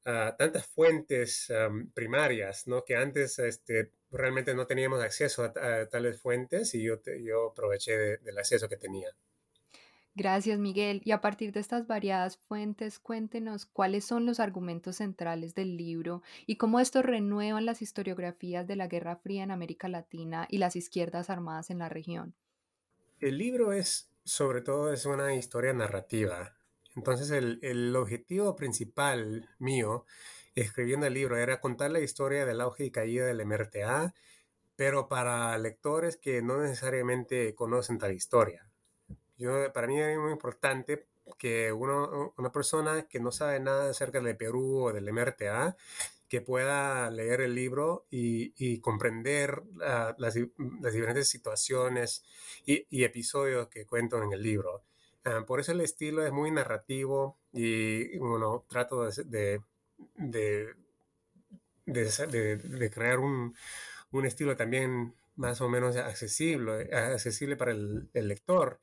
tantas 0.03 0.67
fuentes 0.67 1.53
primarias, 1.95 2.67
¿no? 2.67 2.85
Que 2.85 2.97
antes 2.97 3.39
este, 3.39 3.93
realmente 4.11 4.55
no 4.55 4.67
teníamos 4.67 5.03
acceso 5.03 5.45
a, 5.45 5.87
tales 5.89 6.21
fuentes 6.21 6.75
y 6.75 6.83
yo, 6.83 7.01
yo 7.21 7.51
aproveché 7.51 8.19
del 8.19 8.39
acceso 8.39 8.69
que 8.69 8.77
tenía. 8.77 9.11
Gracias, 10.15 10.59
Miguel. 10.59 11.03
Y 11.05 11.13
a 11.13 11.21
partir 11.21 11.53
de 11.53 11.61
estas 11.61 11.87
variadas 11.87 12.37
fuentes, 12.37 12.99
cuéntenos 12.99 13.67
cuáles 13.67 14.05
son 14.05 14.27
los 14.27 14.41
argumentos 14.41 14.97
centrales 14.97 15.55
del 15.55 15.77
libro 15.77 16.23
y 16.47 16.57
cómo 16.57 16.81
estos 16.81 17.05
renuevan 17.05 17.65
las 17.65 17.83
historiografías 17.83 18.67
de 18.67 18.77
la 18.77 18.89
Guerra 18.89 19.17
Fría 19.17 19.45
en 19.45 19.51
América 19.51 19.89
Latina 19.89 20.47
y 20.51 20.59
las 20.59 20.77
izquierdas 20.77 21.31
armadas 21.31 21.71
en 21.71 21.79
la 21.79 21.89
región. 21.89 22.35
El 23.21 23.39
libro 23.39 23.73
es, 23.73 24.11
sobre 24.25 24.63
todo, 24.63 24.93
es 24.93 25.07
una 25.07 25.35
historia 25.35 25.73
narrativa 25.73 26.55
entonces 26.97 27.31
el, 27.31 27.95
objetivo 27.97 28.57
principal 28.57 29.49
mío 29.59 30.05
escribiendo 30.55 31.07
el 31.07 31.15
libro 31.15 31.37
era 31.37 31.61
contar 31.61 31.91
la 31.91 32.01
historia 32.01 32.45
del 32.45 32.61
auge 32.61 32.85
y 32.85 32.91
caída 32.91 33.27
del 33.27 33.45
MRTA, 33.47 34.15
pero 34.77 35.09
para 35.09 35.57
lectores 35.59 36.17
que 36.17 36.43
no 36.43 36.61
necesariamente 36.61 37.55
conocen 37.55 37.99
tal 37.99 38.13
historia. 38.13 38.70
Yo, 39.41 39.73
para 39.73 39.87
mí 39.87 40.01
es 40.01 40.19
muy 40.19 40.33
importante 40.33 41.07
que 41.39 41.73
uno, 41.73 42.35
una 42.37 42.53
persona 42.53 43.07
que 43.09 43.21
no 43.21 43.33
sabe 43.33 43.59
nada 43.59 43.91
acerca 43.91 44.21
del 44.21 44.37
Perú 44.37 44.85
o 44.85 44.93
del 44.93 45.13
MRTA, 45.13 45.77
que 46.29 46.41
pueda 46.43 47.11
leer 47.11 47.41
el 47.41 47.55
libro 47.55 48.07
y, 48.11 48.79
comprender 48.81 49.63
las, 50.19 50.35
diferentes 50.35 51.29
situaciones 51.29 52.23
y, 52.67 52.87
y, 52.91 53.05
episodios 53.05 53.69
que 53.69 53.87
cuento 53.87 54.23
en 54.23 54.33
el 54.33 54.43
libro. 54.43 54.85
Ah, 55.25 55.45
por 55.47 55.61
eso 55.61 55.73
el 55.73 55.81
estilo 55.81 56.25
es 56.25 56.33
muy 56.33 56.51
narrativo 56.51 57.39
y 57.53 58.17
bueno, 58.19 58.65
trato 58.69 59.05
de, 59.11 59.61
de, 60.17 60.75
de, 61.87 62.91
crear 62.91 63.19
un, 63.19 63.55
un, 64.13 64.27
estilo 64.27 64.57
también 64.57 65.15
más 65.37 65.61
o 65.61 65.69
menos 65.69 65.97
accesible, 65.97 66.91
accesible 66.95 67.57
para 67.57 67.73
el, 67.73 68.09
lector. 68.15 68.81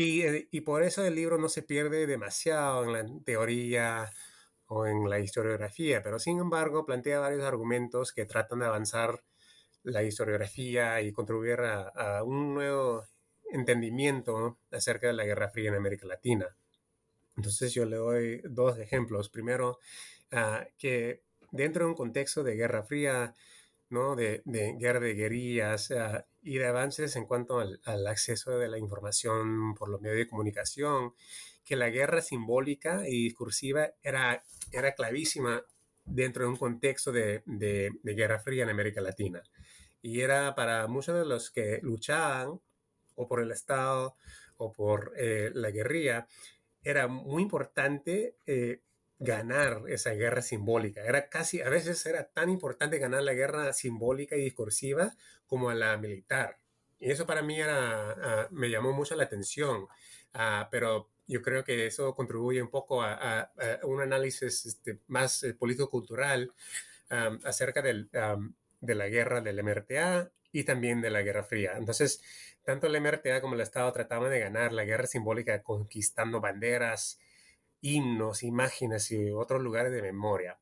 Y, 0.00 0.22
eh, 0.22 0.48
y, 0.50 0.62
por 0.62 0.82
eso 0.82 1.04
el 1.04 1.14
libro 1.14 1.36
no 1.36 1.50
se 1.50 1.62
pierde 1.62 2.06
demasiado 2.06 2.84
en 2.84 2.92
la 2.94 3.22
teoría 3.22 4.10
o 4.66 4.86
en 4.86 5.10
la 5.10 5.18
historiografía, 5.20 6.02
pero 6.02 6.18
sin 6.18 6.38
embargo 6.38 6.86
plantea 6.86 7.20
varios 7.20 7.44
argumentos 7.44 8.12
que 8.12 8.24
tratan 8.24 8.60
de 8.60 8.66
avanzar 8.66 9.22
la 9.82 10.02
historiografía 10.02 11.02
y 11.02 11.12
contribuir 11.12 11.60
a, 11.60 11.88
a 11.88 12.24
un 12.24 12.54
nuevo 12.54 13.04
entendimiento 13.52 14.58
acerca 14.70 15.08
de 15.08 15.12
la 15.12 15.26
Guerra 15.26 15.50
Fría 15.50 15.68
en 15.68 15.76
América 15.76 16.06
Latina. 16.06 16.56
Entonces 17.36 17.74
yo 17.74 17.84
le 17.84 17.96
doy 17.96 18.40
dos 18.44 18.78
ejemplos. 18.78 19.28
Primero, 19.28 19.80
ah, 20.32 20.66
que 20.78 21.24
dentro 21.50 21.84
de 21.84 21.90
un 21.90 21.96
contexto 21.96 22.42
de 22.42 22.54
Guerra 22.54 22.84
Fría, 22.84 23.34
¿no? 23.90 24.16
de, 24.16 24.42
guerra 24.78 25.00
de 25.00 25.14
guerrillas 25.14 25.90
ah, 25.90 26.26
y 26.42 26.58
de 26.58 26.66
avances 26.66 27.16
en 27.16 27.26
cuanto 27.26 27.58
al, 27.58 28.06
acceso 28.06 28.58
de 28.58 28.68
la 28.68 28.78
información 28.78 29.74
por 29.74 29.88
los 29.88 30.00
medios 30.00 30.18
de 30.18 30.28
comunicación, 30.28 31.14
que 31.64 31.76
la 31.76 31.90
guerra 31.90 32.22
simbólica 32.22 33.02
y 33.06 33.24
discursiva 33.24 33.90
era, 34.02 34.42
era 34.72 34.94
clavísima 34.94 35.62
dentro 36.04 36.44
de 36.44 36.50
un 36.50 36.56
contexto 36.56 37.12
de, 37.12 37.42
de 37.44 38.14
Guerra 38.14 38.40
Fría 38.40 38.64
en 38.64 38.70
América 38.70 39.00
Latina. 39.00 39.42
Y 40.02 40.20
era 40.20 40.54
para 40.54 40.86
muchos 40.86 41.18
de 41.18 41.26
los 41.26 41.50
que 41.50 41.78
luchaban 41.82 42.60
o 43.14 43.28
por 43.28 43.40
el 43.40 43.50
Estado 43.50 44.16
o 44.56 44.72
por 44.72 45.12
eh, 45.16 45.50
la 45.54 45.70
guerrilla, 45.70 46.26
era 46.82 47.08
muy 47.08 47.42
importante 47.42 48.36
eh, 48.46 48.80
ganar 49.20 49.82
esa 49.88 50.10
guerra 50.12 50.42
simbólica. 50.42 51.04
Era 51.04 51.28
casi, 51.28 51.60
a 51.60 51.68
veces 51.68 52.04
era 52.06 52.24
tan 52.24 52.48
importante 52.48 52.98
ganar 52.98 53.22
la 53.22 53.34
guerra 53.34 53.72
simbólica 53.72 54.34
y 54.34 54.42
discursiva 54.42 55.14
como 55.46 55.72
la 55.72 55.96
militar. 55.98 56.58
Y 56.98 57.10
eso 57.10 57.26
para 57.26 57.42
mí 57.42 57.60
ah, 57.62 58.48
me 58.50 58.70
llamó 58.70 58.92
mucho 58.92 59.14
la 59.14 59.24
atención, 59.24 59.86
ah, 60.34 60.68
pero 60.70 61.10
yo 61.26 61.42
creo 61.42 61.62
que 61.64 61.86
eso 61.86 62.14
contribuye 62.14 62.60
un 62.62 62.70
poco 62.70 63.02
a, 63.02 63.52
un 63.84 64.00
análisis 64.00 64.66
este, 64.66 64.98
más 65.06 65.42
eh, 65.44 65.54
político-cultural 65.54 66.52
acerca 67.44 67.82
de 67.82 68.94
la 68.94 69.08
guerra 69.08 69.40
del 69.40 69.62
MRTA 69.64 70.30
y 70.52 70.64
también 70.64 71.00
de 71.00 71.10
la 71.10 71.22
Guerra 71.22 71.42
Fría. 71.42 71.74
Entonces, 71.76 72.22
tanto 72.64 72.86
el 72.86 73.00
MRTA 73.00 73.40
como 73.40 73.54
el 73.54 73.60
Estado 73.60 73.92
trataban 73.92 74.30
de 74.30 74.38
ganar 74.38 74.72
la 74.72 74.84
guerra 74.84 75.06
simbólica 75.06 75.62
conquistando 75.62 76.40
banderas, 76.40 77.18
himnos, 77.80 78.42
imágenes 78.42 79.10
y 79.10 79.30
otros 79.30 79.62
lugares 79.62 79.92
de 79.92 80.02
memoria. 80.02 80.58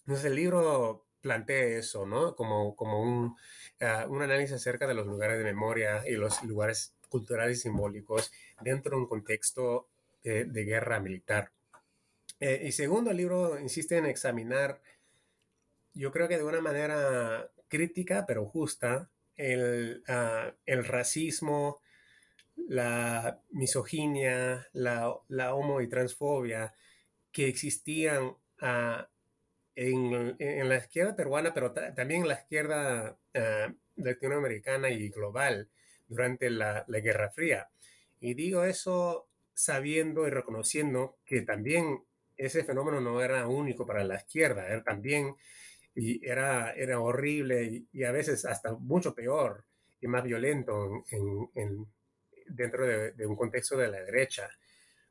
Entonces, 0.00 0.26
el 0.26 0.36
libro 0.36 1.06
plantea 1.20 1.78
eso, 1.78 2.06
¿no? 2.06 2.34
Como, 2.36 2.74
como 2.76 3.02
un, 3.02 3.36
ah, 3.80 4.06
un 4.08 4.22
análisis 4.22 4.56
acerca 4.56 4.86
de 4.86 4.94
los 4.94 5.06
lugares 5.06 5.38
de 5.38 5.44
memoria 5.44 6.02
y 6.06 6.12
los 6.12 6.42
lugares 6.44 6.94
culturales 7.08 7.58
y 7.58 7.62
simbólicos 7.62 8.32
dentro 8.60 8.96
de 8.96 9.02
un 9.02 9.08
contexto 9.08 9.88
de, 10.22 10.44
guerra 10.64 11.00
militar. 11.00 11.52
Eh, 12.40 12.62
y 12.64 12.72
segundo, 12.72 13.10
el 13.10 13.16
libro 13.16 13.58
insiste 13.58 13.96
en 13.96 14.06
examinar, 14.06 14.80
yo 15.94 16.12
creo 16.12 16.28
que 16.28 16.36
de 16.36 16.44
una 16.44 16.60
manera 16.60 17.50
crítica 17.68 18.24
pero 18.26 18.44
justa 18.46 19.10
el, 19.36 20.02
ah, 20.08 20.52
el 20.66 20.84
racismo, 20.84 21.80
la 22.68 23.40
misoginia, 23.50 24.66
la, 24.72 25.14
la, 25.28 25.54
homo 25.54 25.80
y 25.80 25.88
transfobia 25.88 26.74
que 27.32 27.48
existían 27.48 28.36
ah, 28.60 29.08
en, 29.74 30.36
en, 30.38 30.68
la 30.68 30.76
izquierda 30.78 31.14
peruana, 31.14 31.54
pero 31.54 31.72
también 31.72 32.22
en 32.22 32.28
la 32.28 32.34
izquierda 32.34 33.16
uh, 33.34 33.72
latinoamericana 33.96 34.90
y 34.90 35.08
global 35.10 35.68
durante 36.08 36.50
la, 36.50 36.84
la 36.88 37.00
Guerra 37.00 37.30
Fría. 37.30 37.68
Y 38.20 38.34
digo 38.34 38.64
eso 38.64 39.28
sabiendo 39.54 40.26
y 40.26 40.30
reconociendo 40.30 41.18
que 41.24 41.42
también 41.42 42.02
ese 42.36 42.64
fenómeno 42.64 43.00
no 43.00 43.20
era 43.22 43.46
único 43.46 43.86
para 43.86 44.04
la 44.04 44.16
izquierda, 44.16 44.66
era 44.66 44.82
también 44.82 45.36
y 45.94 46.24
era, 46.26 46.72
era 46.72 47.00
horrible 47.00 47.86
y, 47.92 48.04
a 48.04 48.12
veces 48.12 48.44
hasta 48.44 48.74
mucho 48.74 49.14
peor 49.14 49.64
y 50.00 50.06
más 50.06 50.22
violento 50.22 51.04
en, 51.10 51.86
dentro 52.48 52.86
de, 52.86 53.26
un 53.26 53.36
contexto 53.36 53.76
de 53.76 53.88
la 53.88 54.00
derecha. 54.00 54.48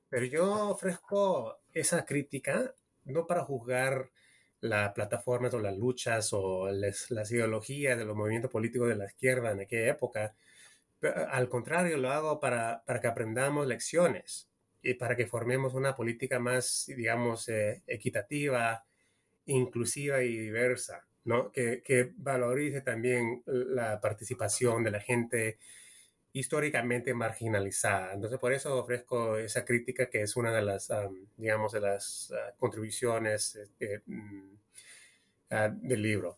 Pero 0.10 0.26
yo 0.26 0.70
ofrezco 0.70 1.60
esa 1.74 2.06
crítica 2.06 2.74
no 3.06 3.26
para 3.26 3.44
juzgar 3.44 4.12
las 4.60 4.92
plataformas 4.94 5.54
o 5.54 5.60
las 5.60 5.78
luchas 5.78 6.30
o 6.34 6.70
las 6.72 7.32
ideologías 7.32 7.98
de 7.98 8.06
los 8.06 8.16
movimientos 8.16 8.52
políticos 8.52 8.90
de 8.90 8.96
la 8.96 9.06
izquierda 9.06 9.52
en 9.52 9.62
aquella 9.62 9.92
época. 9.92 10.36
Al 11.30 11.48
contrario, 11.48 11.98
lo 11.98 12.12
hago 12.12 12.40
para, 12.40 12.84
para 12.86 13.00
que 13.00 13.08
aprendamos 13.08 13.68
lecciones 13.68 14.50
y 14.82 14.94
para 14.96 15.16
que 15.16 15.28
formemos 15.28 15.74
una 15.74 15.96
política 15.96 16.40
más, 16.40 16.86
digamos, 16.88 17.50
eh, 17.50 17.84
equitativa, 17.88 18.86
inclusiva 19.46 20.22
y 20.24 20.38
diversa, 20.38 21.06
¿no? 21.26 21.52
Que, 21.52 21.82
que, 21.84 22.14
valorice 22.16 22.82
también 22.82 23.44
la 23.46 24.00
participación 24.00 24.84
de 24.84 24.92
la 24.92 25.00
gente 25.00 25.58
históricamente 26.34 27.14
marginalizada. 27.14 28.14
Entonces, 28.14 28.40
por 28.40 28.54
eso 28.54 28.78
ofrezco 28.78 29.38
esa 29.38 29.66
crítica 29.66 30.10
que 30.10 30.22
es 30.22 30.36
una 30.36 30.54
de 30.54 30.62
las, 30.62 30.92
digamos, 31.36 31.72
de 31.72 31.82
las 31.82 32.34
ah, 32.34 32.54
contribuciones 32.58 33.56
este, 33.56 34.02
mm, 34.06 34.56
ah, 35.52 35.70
del 35.70 36.02
libro. 36.02 36.38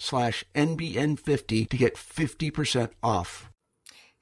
slash 0.00 0.44
NBN50 0.54 1.68
to 1.68 1.76
get 1.76 1.94
50% 1.96 2.90
off. 3.02 3.50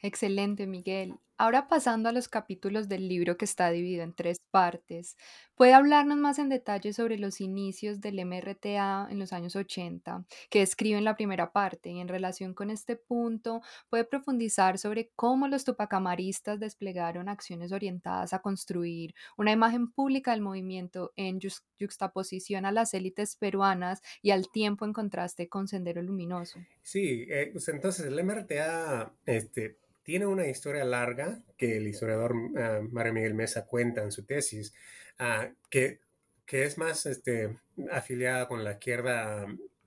Excelente, 0.02 0.66
Miguel. 0.66 1.19
Ahora 1.37 1.67
pasando 1.67 2.09
a 2.09 2.12
los 2.12 2.29
capítulos 2.29 2.88
del 2.88 3.09
libro 3.09 3.37
que 3.37 3.45
está 3.45 3.69
dividido 3.71 4.05
en 4.05 4.14
tres 4.14 4.38
partes, 4.53 5.17
¿puede 5.57 5.75
hablarnos 5.75 6.17
más 6.17 6.38
en 6.38 6.49
detalle 6.49 6.93
sobre 6.93 7.19
los 7.19 7.41
inicios 7.41 8.00
del 8.00 8.25
MRTA 8.25 9.09
en 9.11 9.19
los 9.19 9.33
años 9.33 9.57
80, 9.57 10.26
que 10.49 10.61
describe 10.61 10.97
en 10.97 11.05
la 11.05 11.17
primera 11.17 11.50
parte? 11.50 11.91
Y 11.91 11.99
en 11.99 12.07
relación 12.07 12.55
con 12.55 12.71
este 12.71 12.95
punto, 12.95 13.62
¿puede 13.91 14.05
profundizar 14.05 14.79
sobre 14.79 15.11
cómo 15.17 15.49
los 15.49 15.64
tupacamaristas 15.64 16.61
desplegaron 16.61 17.29
acciones 17.29 17.73
orientadas 17.73 18.33
a 18.33 18.38
construir 18.38 19.12
una 19.37 19.51
imagen 19.51 19.90
pública 19.90 20.31
del 20.31 20.40
movimiento 20.40 21.12
en 21.16 21.40
juxtaposición 21.81 22.64
a 22.64 22.70
las 22.70 22.94
élites 22.94 23.35
peruanas 23.35 24.03
y 24.23 24.31
al 24.31 24.49
tiempo 24.53 24.85
en 24.85 24.92
contraste 24.92 25.49
con 25.49 25.66
Sendero 25.66 26.01
Luminoso? 26.01 26.61
Sí, 26.83 27.27
eh, 27.29 27.51
pues 27.53 27.66
entonces 27.68 28.07
el 28.07 28.23
MRTA 28.23 29.12
este, 29.27 29.79
tiene 30.05 30.27
una 30.27 30.47
historia 30.47 30.85
larga 30.85 31.43
que 31.57 31.79
el 31.79 31.88
historiador 31.88 32.35
uh, 32.35 32.88
Mario 32.93 33.14
Miguel 33.14 33.35
Mesa 33.35 33.67
cuenta 33.67 34.03
en 34.03 34.12
su 34.12 34.25
tesis, 34.25 34.75
ah, 35.19 35.49
que, 35.71 36.01
que, 36.47 36.64
es 36.64 36.79
más 36.79 37.07
este, 37.07 37.59
afiliada 37.90 38.47
con 38.47 38.62
la 38.62 38.73
izquierda 38.73 39.47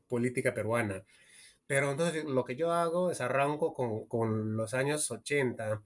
política 0.10 0.54
peruana. 0.54 1.04
Pero 1.68 1.92
entonces 1.92 2.26
lo 2.26 2.44
que 2.46 2.56
yo 2.56 2.72
hago 2.72 3.12
es 3.12 3.22
arranco 3.22 3.74
con, 3.74 4.08
con 4.08 4.58
los 4.58 4.74
años 4.74 5.10
80 5.12 5.84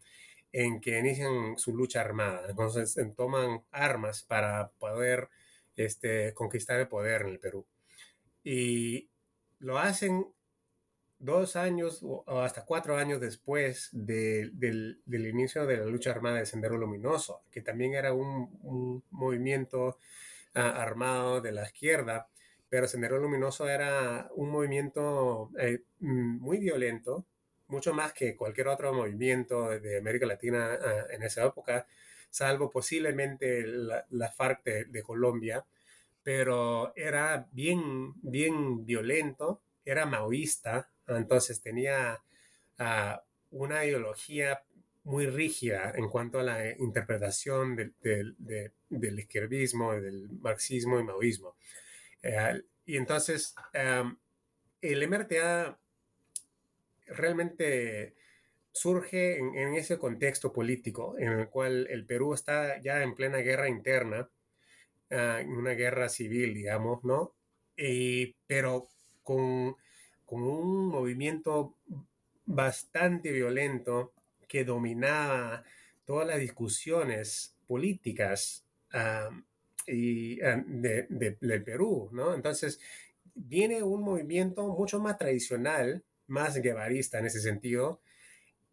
en 0.53 0.81
que 0.81 0.99
inician 0.99 1.57
su 1.57 1.75
lucha 1.75 2.01
armada. 2.01 2.45
Entonces 2.49 2.97
toman 3.15 3.63
armas 3.71 4.23
para 4.23 4.69
poder 4.79 5.29
este, 5.75 6.33
conquistar 6.33 6.79
el 6.79 6.87
poder 6.87 7.23
en 7.23 7.29
el 7.29 7.39
Perú. 7.39 7.65
Y 8.43 9.09
lo 9.59 9.77
hacen 9.77 10.25
dos 11.21 11.55
años 11.55 11.99
o 12.01 12.41
hasta 12.41 12.65
cuatro 12.65 12.97
años 12.97 13.21
después 13.21 13.89
del, 13.91 14.51
inicio 15.07 15.65
de 15.65 15.77
la 15.77 15.85
lucha 15.85 16.11
armada 16.11 16.39
de 16.39 16.45
Sendero 16.45 16.77
Luminoso, 16.77 17.43
que 17.51 17.61
también 17.61 17.93
era 17.93 18.13
un, 18.13 19.03
movimiento 19.11 19.97
ah, 20.55 20.81
armado 20.81 21.39
de 21.39 21.51
la 21.51 21.63
izquierda, 21.63 22.27
pero 22.69 22.87
Sendero 22.87 23.19
Luminoso 23.19 23.69
era 23.69 24.29
un 24.35 24.49
movimiento 24.49 25.51
eh, 25.59 25.83
mm, 25.99 26.39
muy 26.39 26.57
violento, 26.57 27.25
mucho 27.67 27.93
más 27.93 28.13
que 28.13 28.35
cualquier 28.35 28.67
otro 28.67 28.93
movimiento 28.93 29.69
de 29.79 29.99
América 29.99 30.25
Latina 30.25 30.73
ah, 30.73 31.05
en 31.11 31.21
esa 31.23 31.45
época, 31.45 31.85
salvo 32.29 32.71
posiblemente 32.71 33.63
la, 33.67 34.31
FARC 34.31 34.63
de, 34.63 34.85
de 34.85 35.03
Colombia, 35.03 35.65
pero 36.23 36.93
era 36.95 37.47
bien, 37.51 38.13
bien 38.21 38.85
violento, 38.85 39.61
era 39.85 40.05
maoísta, 40.05 40.90
entonces 41.07 41.61
tenía 41.61 42.21
ah, 42.77 43.23
una 43.51 43.85
ideología 43.85 44.63
muy 45.03 45.25
rígida 45.25 45.93
en 45.95 46.09
cuanto 46.09 46.39
a 46.39 46.43
la 46.43 46.69
interpretación 46.77 47.75
del 47.75 49.19
izquierdismo, 49.19 49.93
del 49.93 50.29
marxismo 50.39 50.99
y 50.99 51.03
maoísmo. 51.03 51.55
Eh, 52.21 52.61
y 52.85 52.97
entonces 52.97 53.55
el 54.81 55.07
MRTA 55.07 55.79
realmente 57.07 58.15
surge 58.71 59.39
en, 59.39 59.73
ese 59.73 59.97
contexto 59.97 60.53
político 60.53 61.17
en 61.17 61.29
el 61.29 61.49
cual 61.49 61.87
el 61.89 62.05
Perú 62.05 62.33
está 62.33 62.79
ya 62.81 63.01
en 63.03 63.15
plena 63.15 63.39
guerra 63.39 63.67
interna, 63.67 64.29
ah, 65.09 65.39
en 65.41 65.51
una 65.51 65.71
guerra 65.71 66.09
civil, 66.09 66.53
digamos, 66.53 67.03
¿no? 67.03 67.35
pero 68.45 68.87
con 69.23 69.75
con 70.31 70.43
un 70.43 70.87
movimiento 70.87 71.75
bastante 72.45 73.33
violento 73.33 74.13
que 74.47 74.63
dominaba 74.63 75.65
todas 76.05 76.25
las 76.25 76.39
discusiones 76.39 77.57
políticas 77.67 78.63
y, 79.85 80.37
del 80.37 81.63
Perú. 81.65 82.09
Entonces, 82.33 82.79
viene 83.35 83.83
un 83.83 84.03
movimiento 84.03 84.65
mucho 84.69 85.01
más 85.01 85.17
tradicional, 85.17 86.01
más 86.27 86.55
guevarista 86.61 87.19
en 87.19 87.25
ese 87.25 87.41
sentido, 87.41 87.99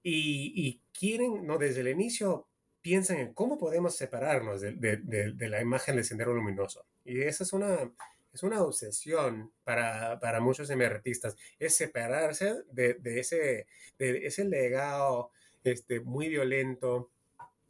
y, 0.01 0.53
y, 0.55 0.81
quieren, 0.97 1.45
¿no? 1.45 1.59
Desde 1.59 1.81
el 1.81 1.89
inicio 1.89 2.47
piensan 2.81 3.17
en 3.17 3.35
cómo 3.35 3.59
podemos 3.59 3.97
separarnos 3.97 4.61
de, 4.61 4.75
de 4.75 5.49
la 5.49 5.61
imagen 5.61 5.97
del 5.97 6.05
Sendero 6.05 6.33
Luminoso. 6.35 6.87
Y 7.05 7.23
esa 7.23 7.43
es 7.43 7.53
una 7.53 7.91
es 8.33 8.43
una 8.43 8.63
obsesión 8.63 9.53
para, 9.65 10.21
para 10.21 10.41
muchos 10.41 10.71
emertistas, 10.71 11.37
es 11.59 11.75
separarse 11.75 12.63
de, 12.71 12.95
de, 12.95 13.21
ese, 13.21 13.67
de 13.99 14.27
ese 14.27 14.45
legado 14.45 15.31
este, 15.65 16.01
muy 16.01 16.29
violento, 16.29 17.11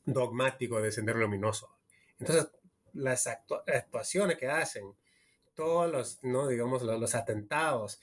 dogmático 0.04 0.80
de 0.80 0.92
Sendero 0.92 1.18
Luminoso. 1.18 1.70
Entonces, 2.18 2.48
las 2.94 3.26
actuaciones 3.26 4.38
que 4.38 4.48
hacen, 4.48 4.94
todos 5.54 5.90
los, 5.90 6.22
no 6.22 6.48
digamos, 6.48 6.82
los, 6.82 7.14
atentados, 7.14 8.00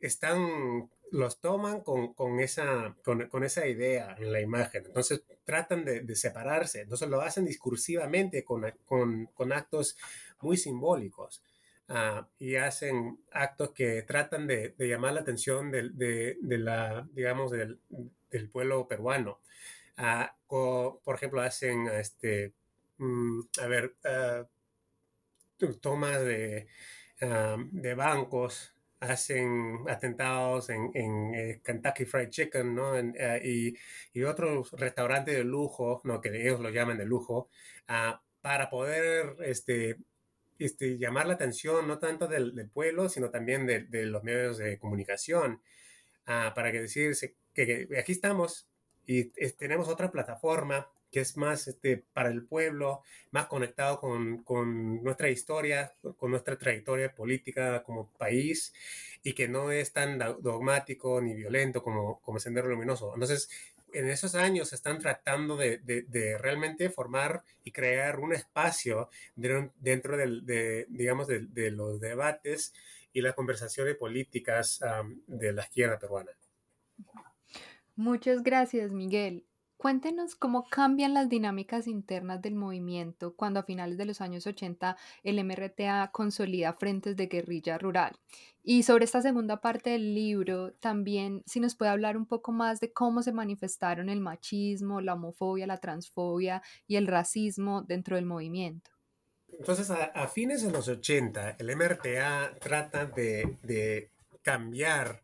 están, 0.00 0.90
los 1.10 1.40
toman 1.40 1.80
con, 1.80 2.14
con 2.14 2.40
esa, 2.40 2.96
con, 3.04 3.28
con, 3.28 3.44
esa 3.44 3.66
idea 3.66 4.16
en 4.18 4.32
la 4.32 4.40
imagen. 4.40 4.84
Entonces, 4.86 5.22
tratan 5.44 5.84
de, 5.84 6.00
de 6.00 6.16
separarse. 6.16 6.82
Entonces, 6.82 7.08
lo 7.08 7.20
hacen 7.20 7.44
discursivamente 7.44 8.44
con, 8.44 8.64
con 8.86 9.52
actos 9.52 9.96
muy 10.40 10.56
simbólicos. 10.56 11.42
Ah, 11.88 12.28
y 12.40 12.56
hacen 12.56 13.20
actos 13.30 13.70
que 13.70 14.02
tratan 14.02 14.46
de, 14.48 14.74
llamar 14.78 15.12
la 15.14 15.20
atención 15.20 15.70
de, 15.70 16.36
la, 16.42 17.08
digamos, 17.12 17.52
del, 17.52 17.78
pueblo 18.50 18.88
peruano. 18.88 19.40
Ah, 19.96 20.36
por 20.48 21.14
ejemplo, 21.14 21.40
hacen, 21.42 21.86
este, 21.88 22.52
mm, 22.98 23.40
a 23.62 23.66
ver, 23.66 23.94
ah, 24.04 24.46
tomas 25.80 26.20
de, 26.24 26.66
ah, 27.22 27.56
de 27.70 27.94
bancos, 27.94 28.72
hacen 29.00 29.78
atentados 29.88 30.70
en, 30.70 30.90
en 30.94 31.34
eh, 31.34 31.60
Kentucky 31.64 32.04
Fried 32.04 32.30
Chicken, 32.30 32.74
¿no? 32.74 32.98
y, 32.98 33.76
y, 34.12 34.22
otros 34.24 34.72
restaurantes 34.72 35.36
de 35.36 35.44
lujo, 35.44 36.00
¿no? 36.04 36.20
Que 36.20 36.30
ellos 36.42 36.60
lo 36.60 36.70
llaman 36.70 36.98
de 36.98 37.04
lujo, 37.06 37.48
para 38.40 38.70
poder 38.70 39.36
este, 39.44 39.98
este, 40.58 40.98
llamar 40.98 41.26
la 41.26 41.34
atención 41.34 41.86
no 41.86 41.98
tanto 41.98 42.26
del, 42.28 42.68
pueblo, 42.72 43.08
sino 43.08 43.30
también 43.30 43.66
de, 43.66 43.84
de, 43.84 44.06
los 44.06 44.22
medios 44.22 44.58
de 44.58 44.78
comunicación, 44.78 45.60
para 46.24 46.72
que 46.72 46.80
decirse 46.80 47.36
que, 47.54 47.88
aquí 47.98 48.12
estamos 48.12 48.68
y 49.06 49.24
tenemos 49.52 49.88
otra 49.88 50.10
plataforma 50.10 50.88
que 51.10 51.20
es 51.20 51.36
más 51.36 51.68
este, 51.68 52.04
para 52.12 52.28
el 52.28 52.44
pueblo, 52.44 53.02
más 53.30 53.46
conectado 53.46 54.00
con, 54.00 54.42
con, 54.42 55.02
nuestra 55.02 55.30
historia, 55.30 55.94
con 56.16 56.30
nuestra 56.30 56.58
trayectoria 56.58 57.14
política 57.14 57.82
como 57.84 58.10
país 58.12 58.74
y 59.22 59.32
que 59.32 59.48
no 59.48 59.70
es 59.70 59.92
tan 59.92 60.18
dogmático 60.18 61.20
ni 61.20 61.34
violento 61.34 61.82
como, 61.82 62.20
como 62.20 62.38
Sendero 62.38 62.68
Luminoso. 62.68 63.14
Entonces, 63.14 63.48
en 63.98 64.08
esos 64.08 64.34
años 64.34 64.72
están 64.72 64.98
tratando 64.98 65.56
de, 65.56 66.38
realmente 66.40 66.90
formar 66.90 67.42
y 67.64 67.72
crear 67.72 68.18
un 68.20 68.32
espacio 68.32 69.08
dentro 69.34 70.16
del, 70.16 70.44
de, 70.44 70.86
digamos, 70.88 71.26
de, 71.26 71.70
los 71.70 72.00
debates 72.00 72.74
y 73.12 73.22
las 73.22 73.34
conversaciones 73.34 73.96
políticas 73.96 74.80
de 75.26 75.52
la 75.52 75.62
izquierda 75.62 75.98
peruana. 75.98 76.32
Muchas 77.94 78.42
gracias, 78.42 78.92
Miguel. 78.92 79.46
Cuéntenos 79.76 80.34
cómo 80.34 80.68
cambian 80.68 81.12
las 81.12 81.28
dinámicas 81.28 81.86
internas 81.86 82.40
del 82.40 82.54
movimiento 82.54 83.34
cuando 83.34 83.60
a 83.60 83.62
finales 83.62 83.98
de 83.98 84.06
los 84.06 84.20
años 84.20 84.46
80 84.46 84.96
el 85.22 85.44
MRTA 85.44 86.10
consolida 86.12 86.72
frentes 86.72 87.16
de 87.16 87.26
guerrilla 87.26 87.76
rural. 87.76 88.16
Y 88.62 88.82
sobre 88.82 89.04
esta 89.04 89.22
segunda 89.22 89.60
parte 89.60 89.90
del 89.90 90.14
libro, 90.14 90.72
también 90.80 91.42
si 91.46 91.60
nos 91.60 91.76
puede 91.76 91.92
hablar 91.92 92.16
un 92.16 92.26
poco 92.26 92.50
más 92.50 92.80
de 92.80 92.92
cómo 92.92 93.22
se 93.22 93.32
manifestaron 93.32 94.08
el 94.08 94.20
machismo, 94.20 95.00
la 95.00 95.14
homofobia, 95.14 95.66
la 95.66 95.76
transfobia 95.76 96.62
y 96.88 96.96
el 96.96 97.06
racismo 97.06 97.82
dentro 97.82 98.16
del 98.16 98.26
movimiento. 98.26 98.90
Entonces, 99.58 99.90
a, 99.90 100.28
fines 100.28 100.62
de 100.62 100.70
los 100.70 100.88
80, 100.88 101.56
el 101.58 101.76
MRTA 101.76 102.56
trata 102.60 103.06
de, 103.06 104.10
cambiar 104.42 105.22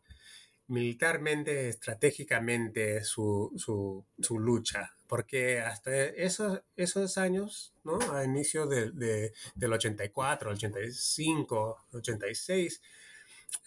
militarmente, 0.67 1.69
estratégicamente 1.69 3.03
su, 3.03 3.51
su, 3.57 4.05
su, 4.19 4.39
lucha, 4.39 4.95
porque 5.07 5.59
hasta 5.59 6.05
esos, 6.05 6.61
esos 6.75 7.17
años, 7.17 7.73
¿no? 7.83 7.99
a 8.13 8.23
inicio 8.23 8.65
de, 8.67 8.91
de, 8.91 9.33
del 9.55 9.73
84, 9.73 10.51
85, 10.51 11.85
86, 11.91 12.81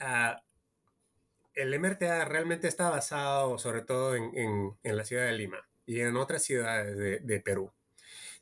uh, 0.01 0.41
el 1.55 1.79
MRTA 1.79 2.25
realmente 2.25 2.69
está 2.69 2.91
basado 2.91 3.59
sobre 3.59 3.83
todo 3.83 4.15
en, 4.15 4.31
en, 4.37 4.77
en, 4.83 4.97
la 4.97 5.05
ciudad 5.05 5.27
de 5.27 5.33
Lima 5.33 5.67
y 5.87 6.01
en 6.01 6.17
otras 6.17 6.43
ciudades 6.43 6.97
de, 6.97 7.21
de 7.21 7.41
Perú. 7.41 7.73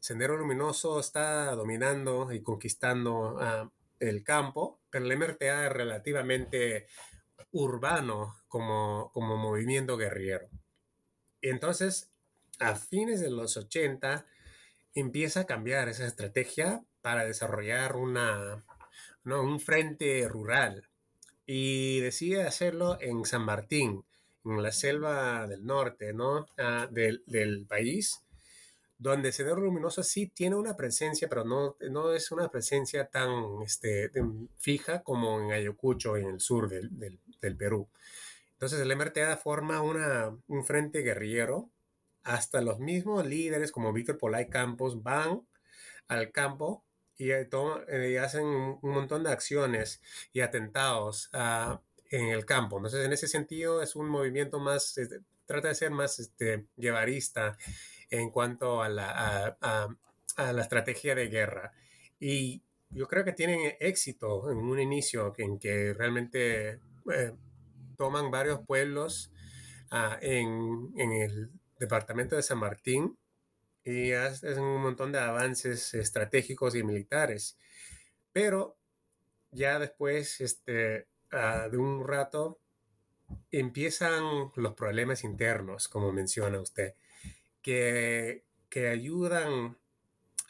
Sendero 0.01 0.37
Luminoso 0.37 1.01
está 1.01 1.55
dominando 1.55 2.33
y 2.33 2.43
conquistando 2.43 3.37
uh, 3.37 3.71
el 4.01 4.23
campo, 4.23 4.81
pero 4.91 5.05
el 5.07 5.17
MRTA 5.17 5.67
es 5.67 5.73
relativamente 5.73 6.87
urbano 7.53 8.37
como, 8.49 9.11
como 9.13 9.37
movimiento 9.37 9.97
guerrillero. 9.97 10.49
Entonces, 11.41 12.11
a 12.59 12.75
fines 12.77 13.21
de 13.21 13.31
los 13.31 13.57
80, 13.57 14.27
empieza 14.95 15.41
a 15.41 15.47
cambiar 15.47 15.89
esa 15.89 16.07
estrategia 16.07 16.85
para 17.03 17.25
desarrollar 17.25 17.97
una, 17.97 18.65
¿no? 19.25 19.43
un 19.43 19.61
frente 19.61 20.27
rural 20.29 20.89
y 21.47 22.01
decide 22.01 22.43
hacerlo 22.43 22.99
en 23.01 23.25
San 23.25 23.45
Martín, 23.45 24.05
en 24.45 24.63
la 24.63 24.73
selva 24.73 25.47
del 25.47 25.65
norte 25.65 26.13
¿no? 26.13 26.47
Ah, 26.59 26.89
del, 26.91 27.23
del, 27.27 27.67
país, 27.67 28.24
donde 28.99 29.33
Sendero 29.33 29.61
Luminoso 29.61 30.03
sí 30.03 30.29
tiene 30.29 30.57
una 30.57 30.77
presencia, 30.77 31.29
pero 31.29 31.45
no, 31.45 31.77
no 31.91 32.13
es 32.13 32.31
una 32.31 32.49
presencia 32.49 33.07
tan 33.07 33.63
este, 33.63 34.11
fija 34.59 35.03
como 35.03 35.41
en 35.41 35.53
Ayacucho, 35.53 36.17
en 36.17 36.27
el 36.29 36.41
sur 36.41 36.69
del, 36.69 36.91
del, 37.41 37.57
Perú. 37.57 37.89
Entonces 38.53 38.81
el 38.81 38.97
MRTA 38.97 39.37
forma 39.37 39.83
una, 39.83 40.37
un 40.47 40.65
frente 40.65 41.01
guerrillero, 41.01 41.71
hasta 42.23 42.63
los 42.63 42.79
mismos 42.79 43.27
líderes 43.27 43.71
como 43.71 43.93
Víctor 43.93 44.17
Polay 44.17 44.49
Campos 44.49 45.03
van 45.03 45.47
al 46.09 46.33
campo 46.33 46.85
y, 47.17 47.31
eh, 47.31 47.49
eh, 47.89 48.19
hacen 48.19 48.45
un 48.47 48.79
montón 48.91 49.23
de 49.25 49.31
acciones 49.31 50.01
y 50.33 50.41
atentados 50.41 51.29
ah, 51.33 51.81
en 52.11 52.29
el 52.29 52.45
campo. 52.47 52.77
Entonces, 52.77 53.05
en 53.05 53.13
ese 53.13 53.29
sentido, 53.29 53.83
es 53.83 53.95
un 53.97 54.09
movimiento 54.09 54.59
más, 54.59 54.97
este, 54.99 55.21
trata 55.47 55.69
de 55.69 55.75
ser 55.75 55.91
más 55.91 56.19
este, 56.19 56.67
llevarista 56.77 57.57
en 58.21 58.31
cuanto 58.31 58.83
a 58.83 58.89
la, 58.89 59.57
estrategia 60.61 61.15
de 61.15 61.29
guerra. 61.29 61.73
Y 62.19 62.63
yo 62.91 63.07
creo 63.09 63.25
que 63.25 63.33
tienen 63.33 63.75
éxito 63.81 64.51
en 64.51 64.59
un 64.59 64.81
inicio 64.81 65.35
en 65.39 65.59
que 65.59 65.95
realmente 65.95 66.81
eh, 67.13 67.33
toman 67.97 68.31
varios 68.31 68.61
pueblos 68.67 69.33
ah, 69.91 70.19
en, 70.21 70.93
en, 70.97 71.13
el 71.13 71.51
departamento 71.79 72.37
de 72.37 72.43
San 72.43 72.59
Martín 72.59 73.19
y 73.85 74.13
hacen 74.13 74.61
un 74.61 74.83
montón 74.83 75.13
de 75.13 75.19
avances 75.19 75.95
estratégicos 75.95 76.75
y 76.75 76.83
militares. 76.83 77.59
Pero 78.33 78.79
ya 79.51 79.79
después 79.79 80.41
este, 80.41 81.09
ah, 81.33 81.69
de 81.71 81.77
un 81.77 82.07
rato 82.07 82.61
empiezan 83.51 84.51
los 84.55 84.75
problemas 84.75 85.25
internos, 85.25 85.89
como 85.89 86.13
menciona 86.13 86.61
usted 86.61 86.95
que, 87.65 88.45
que 88.69 88.89
ayudan 88.89 89.79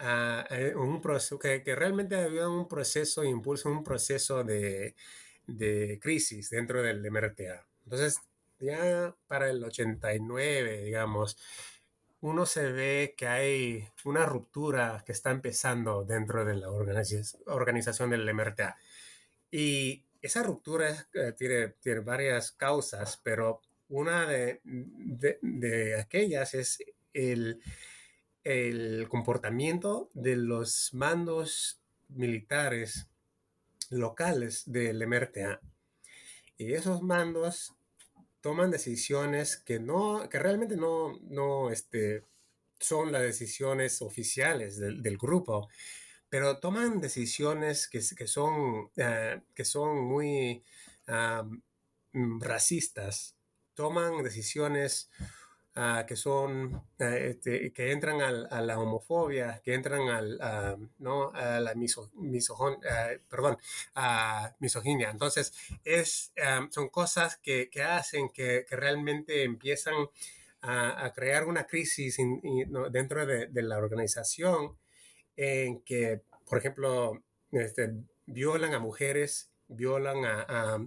a, 0.01 0.47
un 0.75 1.01
proceso, 1.01 1.39
que, 1.39 1.63
que, 1.63 1.77
realmente 1.77 2.17
ayudan 2.17 2.47
a 2.47 2.51
un 2.51 2.69
proceso 2.69 3.25
impulsan 3.25 3.73
un 3.73 3.85
proceso 3.85 4.43
de, 4.43 4.97
de 5.47 5.99
crisis 6.03 6.51
dentro 6.51 6.83
del 6.83 7.09
MRTA. 7.09 7.67
Entonces, 7.85 8.19
ya 8.59 9.15
para 9.29 9.49
el 9.49 9.63
89, 9.63 10.83
digamos, 10.83 11.39
uno 12.21 12.47
se 12.47 12.73
ve 12.73 13.15
que 13.17 13.29
hay 13.29 13.89
una 14.05 14.27
ruptura 14.27 15.05
que 15.07 15.13
está 15.13 15.31
empezando 15.31 16.05
dentro 16.05 16.45
de 16.45 16.57
la 16.57 16.71
organización 16.71 18.11
del 18.11 18.35
MRTA. 18.35 18.77
Y 19.53 20.05
esa 20.21 20.43
ruptura 20.43 21.07
eh, 21.13 21.33
tiene, 21.37 21.69
tiene 21.81 22.01
varias 22.01 22.51
causas, 22.53 23.21
pero 23.23 23.61
una 23.91 24.27
de, 24.27 24.61
de, 24.65 25.39
de, 25.43 26.01
aquellas 26.01 26.55
es 26.55 26.79
el, 27.15 29.09
comportamiento 29.09 30.11
de 30.13 30.37
los 30.37 30.93
mandos 30.93 31.81
militares 32.09 33.09
locales 33.91 34.65
del 34.67 35.07
MRTA. 35.07 35.61
Y 36.59 36.73
esos 36.75 37.01
mandos 37.03 37.75
toman 38.41 38.71
decisiones 38.71 39.57
que 39.57 39.81
no, 39.81 40.29
que 40.29 40.39
realmente 40.39 40.77
no, 40.77 41.19
no 41.23 41.71
este, 41.71 42.25
son 42.79 43.13
las 43.13 43.23
decisiones 43.23 44.03
oficiales 44.03 44.79
del, 44.79 45.17
grupo, 45.17 45.69
pero 46.29 46.59
toman 46.59 47.01
decisiones 47.01 47.89
que, 47.89 48.01
que 48.17 48.27
son, 48.27 48.91
ah, 49.01 49.41
que 49.55 49.65
son 49.65 50.05
muy 50.05 50.63
ah, 51.07 51.49
racistas, 52.13 53.37
toman 53.75 54.23
decisiones 54.23 55.11
Ah, 55.77 56.05
que 56.07 56.15
son, 56.15 56.85
eh, 57.01 57.31
este, 57.31 57.73
que 57.73 57.91
entran 57.91 58.21
a 58.23 58.61
la 58.63 58.79
homofobia, 58.79 59.61
que 59.65 59.75
entran 59.75 60.09
al, 60.09 60.89
¿no? 60.99 61.33
a 61.35 61.59
la 61.59 61.75
miso, 61.75 62.13
eh, 62.23 63.21
perdón, 63.29 63.59
a 63.97 64.55
misoginia. 64.61 65.11
Entonces, 65.11 65.53
es, 65.85 66.33
son 66.71 66.91
cosas 66.91 67.39
que, 67.39 67.71
que 67.71 67.83
hacen 67.83 68.29
que, 68.29 68.65
que, 68.69 68.77
realmente 68.77 69.43
empiezan 69.43 69.95
a, 70.63 71.13
crear 71.13 71.45
una 71.47 71.67
crisis 71.67 72.19
dentro 72.91 73.27
de, 73.27 73.49
de, 73.49 73.63
la 73.63 73.79
organización 73.79 74.79
en 75.37 75.81
que, 75.83 76.23
por 76.47 76.59
ejemplo, 76.59 77.21
este, 77.51 77.95
violan 78.27 78.75
a 78.75 78.79
mujeres, 78.79 79.51
violan 79.67 80.25
a, 80.25 80.79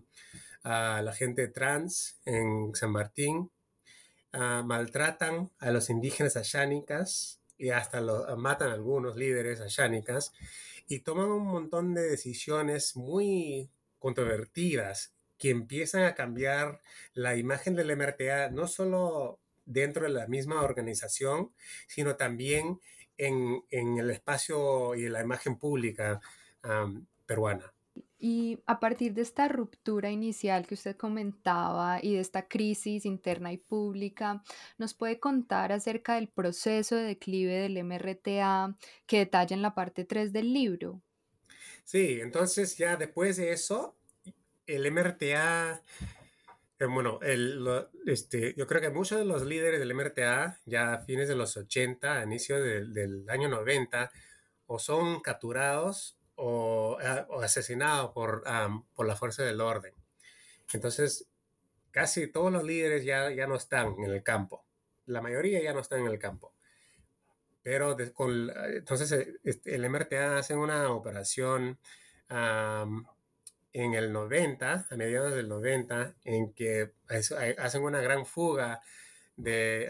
a 0.64 1.02
la 1.02 1.14
gente 1.14 1.50
trans 1.50 2.20
en 2.26 2.74
San 2.74 2.92
Martín, 2.92 3.52
Ah, 4.40 4.62
maltratan 4.64 5.50
a 5.58 5.72
los 5.72 5.90
indígenas 5.90 6.38
ayánicas 6.38 7.42
y 7.58 7.72
hasta 7.72 8.02
lo, 8.02 8.38
matan 8.38 8.70
a 8.70 8.74
algunos 8.74 9.16
líderes 9.16 9.62
ayánicas 9.62 10.32
y 10.88 11.00
toman 11.00 11.32
un 11.32 11.48
montón 11.48 11.96
de 11.96 12.04
decisiones 12.04 12.96
muy 12.96 13.72
controvertidas 13.98 15.16
que 15.40 15.50
empiezan 15.50 16.04
a 16.04 16.14
cambiar 16.14 16.82
la 17.14 17.36
imagen 17.36 17.74
del 17.74 17.98
MRTA, 17.98 18.52
no 18.52 18.68
solo 18.68 19.40
dentro 19.66 20.04
de 20.04 20.10
la 20.10 20.28
misma 20.28 20.62
organización, 20.62 21.52
sino 21.88 22.16
también 22.16 22.80
en, 23.18 23.64
en 23.72 23.98
el 23.98 24.12
espacio 24.12 24.94
y 24.94 25.06
en 25.06 25.14
la 25.14 25.24
imagen 25.24 25.58
pública 25.58 26.22
peruana. 27.26 27.74
Y 28.20 28.60
a 28.66 28.80
partir 28.80 29.14
de 29.14 29.22
esta 29.22 29.48
ruptura 29.48 30.10
inicial 30.10 30.66
que 30.66 30.74
usted 30.74 30.96
comentaba 30.96 32.00
y 32.02 32.16
de 32.16 32.20
esta 32.20 32.48
crisis 32.48 33.06
interna 33.06 33.54
y 33.54 33.58
pública, 33.58 34.44
¿nos 34.80 34.96
puede 34.96 35.20
contar 35.20 35.72
acerca 35.72 36.16
del 36.16 36.28
proceso 36.28 36.96
de 36.96 37.04
declive 37.04 37.54
del 37.54 37.84
MRTA 37.84 38.76
que 39.06 39.20
detalla 39.20 39.56
en 39.56 39.62
la 39.62 39.76
parte 39.76 40.04
3 40.04 40.34
del 40.34 40.52
libro? 40.52 41.02
Sí, 41.84 42.20
entonces 42.20 42.76
ya 42.78 42.96
después 42.98 43.38
de 43.38 43.52
eso, 43.52 43.96
el 44.66 44.92
MRTA, 44.92 45.84
eh, 46.80 46.86
bueno, 46.86 47.20
el, 47.22 47.66
este, 48.08 48.56
yo 48.58 48.66
creo 48.66 48.82
que 48.82 48.90
muchos 48.90 49.20
de 49.20 49.26
los 49.26 49.44
líderes 49.44 49.80
del 49.80 49.94
MRTA, 49.94 50.60
ya 50.66 50.94
a 50.94 51.02
fines 51.06 51.28
de 51.28 51.36
los 51.36 51.56
80, 51.56 52.20
a 52.20 52.24
inicio 52.24 52.60
del 52.60 53.30
año 53.30 53.48
90, 53.48 54.12
o 54.66 54.80
son 54.80 55.22
capturados 55.22 56.17
o, 56.38 56.98
o 57.30 57.42
asesinado 57.42 58.14
por, 58.14 58.44
por 58.96 59.06
la 59.06 59.16
fuerza 59.16 59.44
del 59.44 59.62
orden. 59.62 59.94
Entonces, 60.74 61.28
casi 61.92 62.28
todos 62.28 62.52
los 62.52 62.64
líderes 62.64 63.04
ya, 63.04 63.32
ya 63.32 63.48
no 63.48 63.56
están 63.56 63.96
en 64.00 64.12
el 64.12 64.24
campo. 64.24 64.66
La 65.06 65.22
mayoría 65.22 65.62
ya 65.62 65.74
no 65.74 65.80
están 65.80 66.02
en 66.02 66.08
el 66.08 66.20
campo. 66.20 66.54
Pero 67.64 67.98
con, 68.14 68.52
entonces 68.68 69.12
eh, 69.12 69.34
este, 69.44 69.76
el 69.76 69.90
MRTA 69.90 70.38
hace 70.38 70.56
una 70.56 70.90
operación 70.92 71.80
en 72.30 73.94
el 73.94 74.12
90, 74.12 74.88
a 74.90 74.96
mediados 74.96 75.34
del 75.34 75.48
90, 75.48 76.16
en 76.24 76.54
que 76.54 76.92
hacen 77.58 77.82
una 77.82 78.02
gran 78.02 78.26
fuga 78.26 78.82
de, 79.38 79.90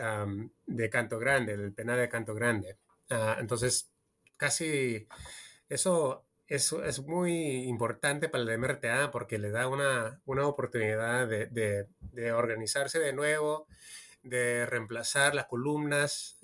de 0.66 0.90
Canto 0.90 1.20
Grande, 1.20 1.58
del 1.58 1.74
penal 1.74 1.98
de 1.98 2.10
Canto 2.10 2.34
Grande. 2.34 2.78
Ah, 3.10 3.38
entonces, 3.40 3.90
casi 4.38 5.08
eso 5.70 6.27
eso 6.48 6.84
es 6.84 7.00
muy 7.02 7.66
importante 7.66 8.30
para 8.30 8.44
el 8.44 8.58
MRTA 8.58 9.12
porque 9.12 9.38
le 9.38 9.52
da 9.52 9.68
una, 9.68 10.22
una 10.26 10.48
oportunidad 10.48 11.28
de, 11.28 11.48
de, 12.00 12.32
organizarse 12.32 13.00
de 13.00 13.12
nuevo, 13.12 13.68
de 14.24 14.66
reemplazar 14.66 15.36
las 15.36 15.48
columnas 15.48 16.40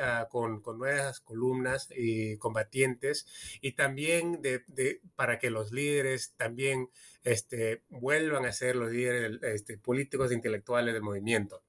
ah, 0.00 0.26
con, 0.28 0.60
con, 0.60 0.78
nuevas 0.78 1.20
columnas 1.20 1.88
y 1.94 2.36
combatientes 2.38 3.26
y 3.60 3.72
también 3.72 4.42
de, 4.42 5.00
para 5.14 5.38
que 5.38 5.50
los 5.50 5.70
líderes 5.70 6.34
también 6.36 6.90
este, 7.22 7.82
vuelvan 7.88 8.46
a 8.46 8.52
ser 8.52 8.74
los 8.74 8.90
líderes 8.90 9.40
este, 9.42 9.78
políticos 9.78 10.30
e 10.30 10.34
intelectuales 10.34 10.94
del 10.94 11.02
movimiento. 11.02 11.62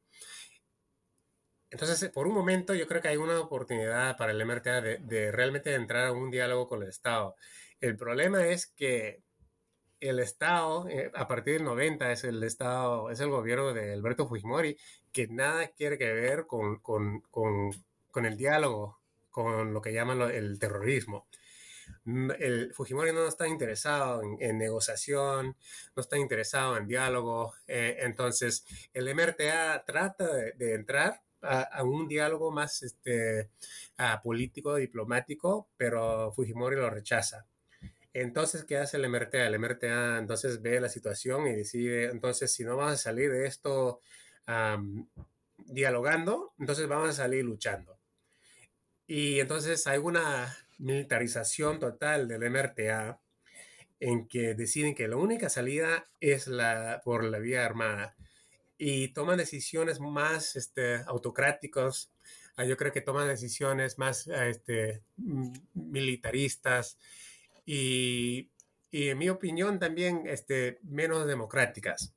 Entonces, 1.70 2.10
por 2.10 2.26
un 2.26 2.34
momento, 2.34 2.74
yo 2.74 2.88
creo 2.88 3.02
que 3.02 3.10
hay 3.10 3.18
una 3.18 3.40
oportunidad 3.40 4.16
para 4.18 4.32
el 4.32 4.46
MRTA 4.46 4.82
de, 4.82 4.98
de 5.00 5.32
realmente 5.32 5.74
entrar 5.74 6.08
a 6.08 6.12
un 6.14 6.32
diálogo 6.32 6.68
con 6.70 6.82
el 6.82 6.90
Estado. 6.90 7.36
El 7.82 7.98
problema 7.98 8.48
es 8.48 8.68
que 8.68 9.24
el 10.00 10.20
Estado, 10.20 10.88
eh, 10.90 11.12
a 11.14 11.28
partir 11.28 11.56
del 11.56 11.64
90, 11.64 12.12
es 12.12 12.24
el 12.24 12.44
Estado, 12.44 13.10
es 13.10 13.20
el 13.20 13.30
gobierno 13.30 13.74
de 13.74 13.94
Alberto 13.94 14.28
Fujimori, 14.28 14.78
que 15.12 15.28
nada 15.28 15.68
quiere 15.70 15.98
que 15.98 16.12
ver 16.14 16.46
con, 16.48 16.80
con, 16.80 17.22
con, 17.32 18.26
el 18.26 18.38
diálogo, 18.38 19.00
con 19.30 19.74
lo 19.74 19.82
que 19.82 19.94
llaman 19.94 20.22
el 20.22 20.60
terrorismo. 20.60 21.28
El 22.06 22.74
Fujimori 22.74 23.12
no 23.14 23.28
está 23.28 23.48
interesado 23.48 24.22
en, 24.40 24.58
negociación, 24.58 25.56
no 25.96 26.02
está 26.02 26.18
interesado 26.18 26.78
en 26.78 26.88
diálogo. 26.88 27.54
Eh, 27.68 27.98
entonces, 28.02 28.66
el 28.94 29.14
MRTA 29.14 29.84
trata 29.86 30.34
de, 30.34 30.74
entrar 30.74 31.22
a, 31.42 31.84
un 31.84 32.08
diálogo 32.08 32.52
más 32.52 32.84
este, 32.84 33.50
político, 34.24 34.76
diplomático, 34.76 35.70
pero 35.78 36.32
Fujimori 36.34 36.76
lo 36.76 36.90
rechaza. 36.90 37.46
Entonces, 38.16 38.64
¿qué 38.64 38.78
hace 38.78 38.96
el 38.96 39.10
MRTA? 39.10 39.46
El 39.46 39.60
MRTA 39.60 40.20
entonces 40.20 40.62
ve 40.62 40.80
la 40.80 40.88
situación 40.88 41.48
y 41.48 41.54
decide, 41.54 42.06
entonces, 42.06 42.50
si 42.54 42.64
no 42.64 42.78
vamos 42.78 42.94
a 42.94 42.98
salir 42.98 43.30
de 43.30 43.46
esto 43.46 44.00
dialogando, 45.58 46.54
entonces 46.58 46.88
vamos 46.88 47.10
a 47.10 47.24
salir 47.24 47.44
luchando. 47.44 48.00
Y 49.06 49.42
entonces 49.42 49.86
hay 49.86 49.98
una 49.98 50.58
militarización 50.78 51.78
total 51.78 52.30
del 52.30 52.50
MRTA 52.50 53.20
en 54.00 54.30
que 54.30 54.54
deciden 54.56 54.96
que 54.96 55.10
la 55.10 55.18
única 55.18 55.50
salida 55.50 56.08
es 56.22 56.48
la, 56.48 57.02
por 57.04 57.22
la 57.26 57.40
vía 57.40 57.66
armada 57.66 58.16
y 58.78 59.10
toman 59.10 59.38
decisiones 59.38 60.00
más 60.00 60.56
este, 60.56 61.02
autocráticas. 61.06 62.14
Ah, 62.56 62.64
yo 62.64 62.78
creo 62.78 62.94
que 62.94 63.02
toman 63.02 63.28
decisiones 63.28 63.98
más 63.98 64.28
este, 64.28 65.04
militaristas 65.74 66.98
y, 67.66 68.52
en 68.92 69.18
mi 69.18 69.30
opinión 69.30 69.80
también 69.80 70.24
este, 70.26 70.80
menos 70.84 71.26
democráticas. 71.28 72.14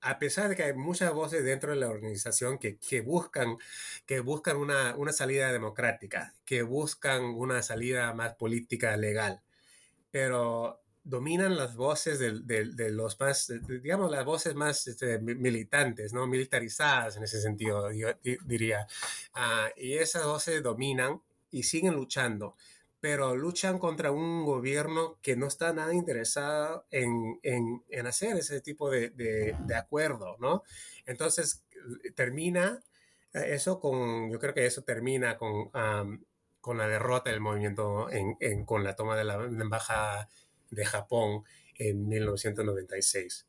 A 0.00 0.18
pesar 0.18 0.48
de 0.48 0.56
que 0.56 0.62
hay 0.62 0.74
muchas 0.74 1.12
voces 1.12 1.44
dentro 1.44 1.70
de 1.70 1.76
la 1.76 1.88
organización 1.88 2.58
que, 2.58 2.78
que 2.78 3.00
buscan, 3.00 3.56
que 4.06 4.20
buscan 4.20 4.56
una, 4.56 4.94
una, 4.96 5.12
salida 5.12 5.52
democrática, 5.52 6.34
que 6.44 6.62
buscan 6.62 7.24
una 7.24 7.62
salida 7.62 8.12
más 8.14 8.34
política 8.34 8.96
legal, 8.96 9.42
pero 10.10 10.80
dominan 11.08 11.56
las 11.56 11.74
voces 11.74 12.18
de, 12.18 12.40
de, 12.42 12.90
los 12.90 13.18
más, 13.18 13.50
digamos, 13.82 14.10
las 14.10 14.24
voces 14.26 14.54
más 14.54 14.86
este, 14.86 15.18
militantes, 15.18 16.12
¿no? 16.12 16.26
Militarizadas 16.26 17.16
en 17.16 17.24
ese 17.24 17.40
sentido, 17.40 17.90
yo 17.92 18.08
diría. 18.44 18.86
Ah, 19.32 19.70
y 19.74 19.94
esas 19.94 20.24
voces 20.26 20.62
dominan 20.62 21.22
y 21.50 21.62
siguen 21.62 21.94
luchando 21.94 22.56
pero 23.00 23.36
luchan 23.36 23.78
contra 23.78 24.10
un 24.10 24.44
gobierno 24.44 25.18
que 25.22 25.36
no 25.36 25.46
está 25.46 25.72
nada 25.72 25.94
interesado 25.94 26.86
en, 26.90 27.38
en, 27.42 28.06
hacer 28.06 28.36
ese 28.36 28.60
tipo 28.60 28.90
de, 28.90 29.10
de, 29.10 29.74
acuerdo, 29.76 30.36
¿no? 30.40 30.62
Entonces, 31.06 31.64
termina 32.16 32.82
eh, 33.34 33.54
eso 33.54 33.80
con, 33.80 34.30
yo 34.30 34.38
creo 34.38 34.54
que 34.54 34.66
eso 34.66 34.82
termina 34.82 35.36
con, 35.36 35.70
con 36.60 36.78
la 36.78 36.88
derrota 36.88 37.30
del 37.30 37.40
movimiento 37.40 38.08
en, 38.10 38.64
con 38.64 38.84
la 38.84 38.96
toma 38.96 39.16
de 39.16 39.24
la 39.24 39.34
embajada 39.34 40.28
de 40.70 40.84
Japón 40.84 41.44
en 41.76 42.08
1996. 42.08 43.47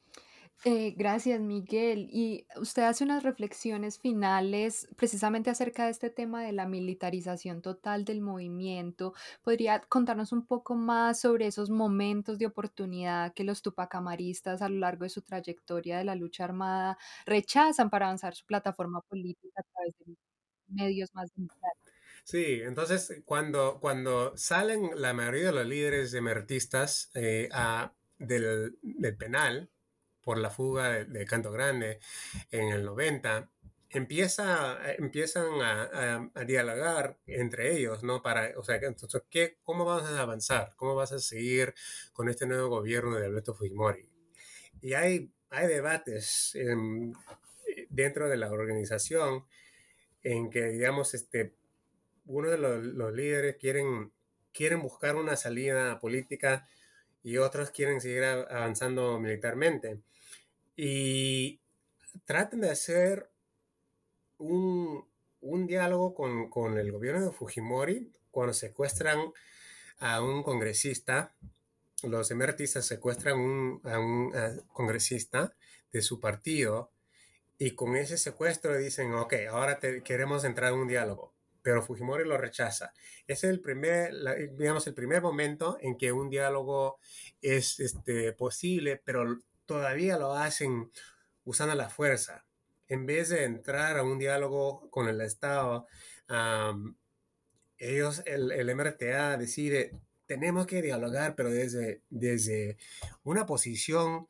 Eh, 0.65 0.93
gracias, 0.97 1.39
Miguel. 1.39 2.09
Y 2.11 2.45
usted 2.57 2.83
hace 2.83 3.05
unas 3.05 3.23
reflexiones 3.23 3.97
finales 3.97 4.89
precisamente 4.97 5.49
acerca 5.49 5.85
de 5.85 5.91
este 5.91 6.09
tema 6.09 6.43
de 6.43 6.51
la 6.51 6.67
militarización 6.67 7.61
total 7.61 8.03
del 8.03 8.19
movimiento. 8.19 9.13
¿Podría 9.41 9.79
contarnos 9.79 10.33
un 10.33 10.45
poco 10.45 10.75
más 10.75 11.21
sobre 11.21 11.47
esos 11.47 11.69
momentos 11.69 12.37
de 12.39 12.47
oportunidad 12.47 13.33
que 13.33 13.45
los 13.45 13.61
tupacamaristas 13.61 14.61
a 14.61 14.67
lo 14.67 14.79
largo 14.79 15.05
de 15.05 15.09
su 15.09 15.21
trayectoria 15.21 15.97
de 15.97 16.03
la 16.03 16.15
lucha 16.15 16.43
armada 16.43 16.97
rechazan 17.25 17.89
para 17.89 18.07
avanzar 18.07 18.35
su 18.35 18.45
plataforma 18.45 19.01
política 19.01 19.61
a 19.61 19.63
través 19.63 19.95
de 19.99 20.15
medios 20.67 21.09
más 21.13 21.31
democráticos? 21.35 21.93
Sí, 22.25 22.61
entonces 22.63 23.21
cuando, 23.25 23.79
cuando 23.79 24.35
salen 24.37 24.91
la 24.95 25.13
mayoría 25.13 25.47
de 25.47 25.53
los 25.53 25.65
líderes 25.65 26.13
emertistas 26.13 27.11
eh, 27.13 27.47
a, 27.53 27.93
del, 28.17 28.77
del 28.81 29.17
penal, 29.17 29.69
por 30.29 30.37
la 30.37 30.51
fuga 30.51 31.05
de, 31.05 31.25
Canto 31.25 31.51
Grande 31.51 31.99
en 32.51 32.67
el 32.69 32.85
90, 32.85 33.49
empieza, 33.89 34.77
empiezan 34.95 35.59
a, 35.59 36.43
dialogar 36.45 37.17
entre 37.25 37.75
ellos, 37.75 38.03
¿no? 38.03 38.21
Para, 38.21 38.53
o 38.55 38.63
sea, 38.63 38.75
entonces, 38.75 39.23
¿qué, 39.27 39.57
¿cómo 39.63 39.85
vas 39.85 40.03
a 40.03 40.21
avanzar? 40.21 40.75
¿Cómo 40.75 40.93
vas 40.93 41.13
a 41.13 41.19
seguir 41.19 41.73
con 42.13 42.29
este 42.29 42.45
nuevo 42.45 42.69
gobierno 42.69 43.15
de 43.17 43.25
Alberto 43.25 43.55
Fujimori? 43.55 44.07
Y 44.83 44.93
hay, 44.93 45.31
hay 45.49 45.67
debates 45.67 46.55
dentro 47.89 48.29
de 48.29 48.37
la 48.37 48.51
organización 48.51 49.45
en 50.21 50.51
que, 50.51 50.65
digamos, 50.65 51.15
este, 51.15 51.55
uno 52.27 52.51
de 52.51 52.59
los, 52.59 52.83
los, 52.83 53.11
líderes 53.13 53.55
quieren, 53.55 54.11
quieren 54.53 54.83
buscar 54.83 55.15
una 55.15 55.35
salida 55.35 55.99
política 55.99 56.67
y 57.23 57.37
otros 57.37 57.71
quieren 57.71 58.01
seguir 58.01 58.23
avanzando 58.23 59.19
militarmente. 59.19 59.99
Y 60.75 61.59
traten 62.25 62.61
de 62.61 62.71
hacer 62.71 63.29
un, 64.37 65.05
un 65.41 65.67
diálogo 65.67 66.13
con, 66.13 66.49
con, 66.49 66.77
el 66.77 66.91
gobierno 66.91 67.25
de 67.25 67.31
Fujimori 67.31 68.11
cuando 68.31 68.53
secuestran 68.53 69.19
a 69.99 70.21
un 70.21 70.43
congresista. 70.43 71.33
Los 72.03 72.31
emertistas 72.31 72.85
secuestran 72.85 73.81
a 73.83 73.99
un 73.99 74.31
congresista 74.71 75.53
de 75.91 76.01
su 76.01 76.21
partido 76.21 76.91
y 77.57 77.71
con 77.71 77.97
ese 77.97 78.17
secuestro 78.17 78.77
dicen, 78.77 79.13
ok, 79.13 79.33
ahora 79.49 79.79
queremos 80.05 80.45
entrar 80.45 80.71
en 80.71 80.79
un 80.79 80.87
diálogo 80.87 81.33
pero 81.69 81.83
Fujimori 81.83 82.25
lo 82.25 82.35
rechaza. 82.35 82.93
Es 83.27 83.43
el 83.43 83.61
primer, 83.61 84.11
digamos, 84.57 84.87
el 84.87 84.95
primer 84.95 85.21
momento 85.21 85.77
en 85.81 85.99
que 85.99 86.11
un 86.11 86.27
diálogo 86.27 86.97
es 87.43 87.79
este, 87.79 88.33
posible, 88.33 88.99
pero 89.05 89.37
todavía 89.67 90.17
lo 90.17 90.33
hacen 90.33 90.89
usando 91.43 91.75
la 91.75 91.89
fuerza. 91.89 92.47
en 92.87 93.05
vez 93.05 93.29
de 93.29 93.43
entrar 93.43 93.99
a 93.99 94.03
un 94.03 94.17
diálogo 94.17 94.89
con 94.89 95.07
el 95.07 95.21
Estado, 95.21 95.85
ellos, 97.77 98.23
el, 98.25 98.51
el, 98.51 98.75
MRTA 98.75 99.37
decide, 99.37 99.91
tenemos 100.25 100.65
que 100.65 100.81
dialogar, 100.81 101.35
pero 101.35 101.51
desde, 101.51 102.01
desde 102.09 102.79
una 103.21 103.45
posición 103.45 104.27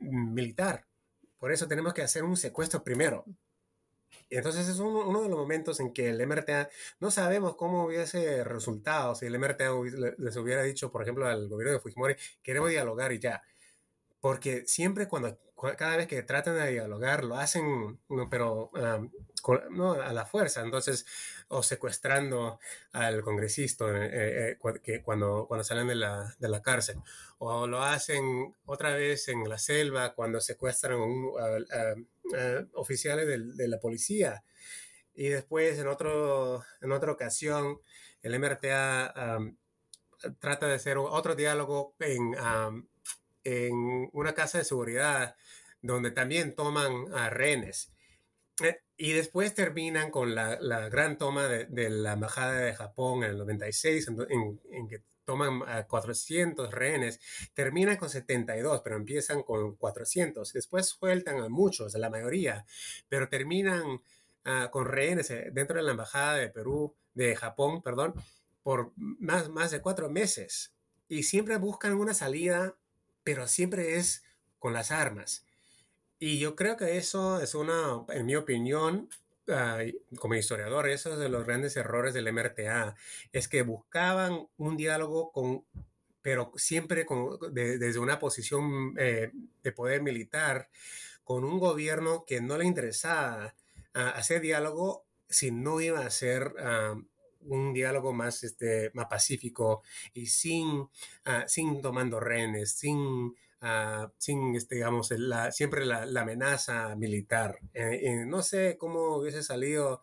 militar. 0.00 0.88
Por 1.38 1.52
eso 1.52 1.68
tenemos 1.68 1.94
que 1.94 2.02
hacer 2.02 2.24
un 2.24 2.36
secuestro 2.36 2.82
primero. 2.82 3.24
Entonces 4.30 4.68
es 4.68 4.78
uno, 4.78 5.08
uno, 5.08 5.22
de 5.22 5.28
los 5.28 5.38
momentos 5.38 5.80
en 5.80 5.92
que 5.92 6.10
el 6.10 6.26
MRTA 6.26 6.68
no 7.00 7.10
sabemos 7.10 7.56
cómo 7.56 7.84
hubiese 7.84 8.44
resultado 8.44 9.14
si 9.14 9.26
el 9.26 9.38
MRTA 9.38 9.70
les 10.18 10.36
hubiera 10.36 10.62
dicho, 10.62 10.90
por 10.92 11.02
ejemplo, 11.02 11.26
al 11.26 11.48
gobierno 11.48 11.74
de 11.74 11.80
Fujimori, 11.80 12.16
queremos 12.42 12.70
dialogar 12.70 13.12
y 13.12 13.18
ya. 13.18 13.42
Porque 14.20 14.64
siempre 14.66 15.08
cuando, 15.08 15.38
cada 15.76 15.96
vez 15.96 16.06
que 16.06 16.22
tratan 16.22 16.56
de 16.56 16.70
dialogar, 16.70 17.24
lo 17.24 17.36
hacen, 17.36 17.98
pero 18.30 18.70
no, 19.70 19.92
a 19.92 20.12
la 20.12 20.26
fuerza, 20.26 20.62
entonces, 20.62 21.06
o 21.48 21.62
secuestrando 21.62 22.58
al 22.92 23.22
congresista 23.22 23.86
eh, 24.04 24.50
eh, 24.52 24.80
que 24.82 25.02
cuando, 25.02 25.46
cuando 25.46 25.64
salen 25.64 25.88
de 25.88 25.96
la, 25.96 26.34
de 26.38 26.48
la, 26.48 26.62
cárcel, 26.62 26.98
o 27.38 27.66
lo 27.66 27.82
hacen 27.82 28.54
otra 28.66 28.94
vez 28.94 29.28
en 29.28 29.48
la 29.48 29.58
selva 29.58 30.14
cuando 30.14 30.40
secuestran 30.40 31.00
a, 31.00 31.94
oficiales 32.74 33.26
de, 33.56 33.68
la 33.68 33.78
policía. 33.78 34.44
Y 35.14 35.28
después, 35.28 35.78
en, 35.78 35.88
otro, 35.88 36.62
en 36.80 36.92
otra 36.92 37.12
ocasión, 37.12 37.80
el 38.22 38.38
MRTA 38.38 39.40
trata 40.38 40.66
de 40.66 40.74
hacer 40.74 40.98
otro 40.98 41.34
diálogo 41.34 41.94
en, 42.00 42.34
en 43.44 44.10
una 44.12 44.34
casa 44.34 44.58
de 44.58 44.64
seguridad 44.64 45.36
donde 45.80 46.10
también 46.10 46.54
toman 46.54 47.12
a 47.14 47.30
rehenes. 47.30 47.92
Eh, 48.62 48.80
y 48.96 49.12
después 49.12 49.54
terminan 49.54 50.10
con 50.10 50.34
la, 50.34 50.58
la 50.60 50.88
gran 50.88 51.18
toma 51.18 51.46
de, 51.46 51.90
la 51.90 52.14
embajada 52.14 52.60
de 52.60 52.74
Japón 52.74 53.22
en 53.22 53.30
el 53.30 53.38
96, 53.38 54.08
en, 54.08 54.60
en, 54.70 54.88
que 54.88 55.02
toman 55.28 55.62
a 55.66 55.86
400 55.86 56.72
rehenes. 56.72 57.20
Terminan 57.52 57.98
con 57.98 58.08
72, 58.08 58.80
pero 58.82 58.96
empiezan 58.96 59.42
con 59.42 59.76
400. 59.76 60.54
Después 60.54 60.86
sueltan 60.86 61.40
a 61.40 61.50
muchos, 61.50 61.94
a 61.94 61.98
la 61.98 62.08
mayoría, 62.08 62.64
pero 63.10 63.28
terminan 63.28 63.82
uh, 63.90 64.70
con 64.70 64.86
rehenes 64.86 65.30
eh, 65.30 65.50
dentro 65.52 65.76
de 65.76 65.82
la 65.82 65.90
embajada 65.90 66.36
de 66.36 66.48
Perú, 66.48 66.94
de 67.12 67.36
Japón, 67.36 67.82
perdón, 67.82 68.14
por 68.62 68.92
más, 68.96 69.50
más 69.50 69.70
de 69.70 69.82
cuatro 69.82 70.08
meses. 70.08 70.72
Y 71.10 71.24
siempre 71.24 71.58
buscan 71.58 71.92
una 71.92 72.14
salida, 72.14 72.74
pero 73.22 73.46
siempre 73.48 73.96
es 73.96 74.24
con 74.58 74.72
las 74.72 74.90
armas. 74.90 75.44
Y 76.18 76.38
yo 76.38 76.56
creo 76.56 76.78
que 76.78 76.96
eso 76.96 77.38
es 77.42 77.54
una, 77.54 78.02
en 78.08 78.24
mi 78.24 78.34
opinión, 78.34 79.10
como 80.18 80.34
historiador, 80.34 80.88
eso 80.88 81.12
es 81.12 81.18
de 81.18 81.28
los 81.28 81.44
grandes 81.44 81.76
errores 81.76 82.14
del 82.14 82.32
MRTA, 82.32 82.94
es 83.32 83.48
que 83.48 83.62
buscaban 83.62 84.48
un 84.56 84.76
diálogo 84.76 85.32
con, 85.32 85.64
pero 86.22 86.52
siempre 86.56 87.06
desde 87.50 87.98
una 87.98 88.18
posición 88.18 88.94
eh, 88.98 89.32
de 89.62 89.72
poder 89.72 90.02
militar, 90.02 90.68
con 91.24 91.44
un 91.44 91.58
gobierno 91.58 92.24
que 92.26 92.40
no 92.40 92.56
le 92.56 92.64
interesaba 92.64 93.54
hacer 93.92 94.40
diálogo 94.40 95.04
si 95.28 95.50
no 95.50 95.80
iba 95.80 96.00
a 96.00 96.10
ser 96.10 96.54
un 97.48 97.72
diálogo 97.72 98.12
más, 98.12 98.44
este, 98.44 98.90
más 98.94 99.06
pacífico 99.06 99.82
y 100.14 100.26
sin, 100.26 100.88
ah, 101.24 101.44
sin 101.46 101.80
tomando 101.80 102.20
rehenes, 102.20 102.72
sin 102.72 103.34
Uh, 103.60 104.08
sin, 104.18 104.54
este, 104.54 104.76
digamos, 104.76 105.12
siempre 105.50 105.84
la, 105.84 106.02
amenaza 106.20 106.94
militar. 106.94 107.58
Eh, 107.74 108.24
no 108.24 108.42
sé 108.42 108.76
cómo 108.78 109.16
hubiese 109.16 109.42
salido 109.42 110.02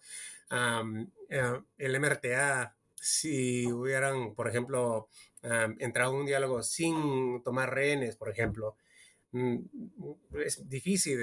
uh, 0.52 1.58
el 1.78 2.00
MRTA 2.02 2.76
si 2.96 3.72
hubieran, 3.72 4.36
por 4.36 4.50
ejemplo, 4.50 5.08
entrado 5.80 6.12
en 6.14 6.20
un 6.22 6.26
diálogo 6.26 6.64
sin 6.64 7.42
tomar 7.44 7.74
rehenes, 7.74 8.18
por 8.18 8.30
ejemplo. 8.30 8.76
Mm, 9.36 9.58
es 10.46 10.68
difícil 10.70 11.20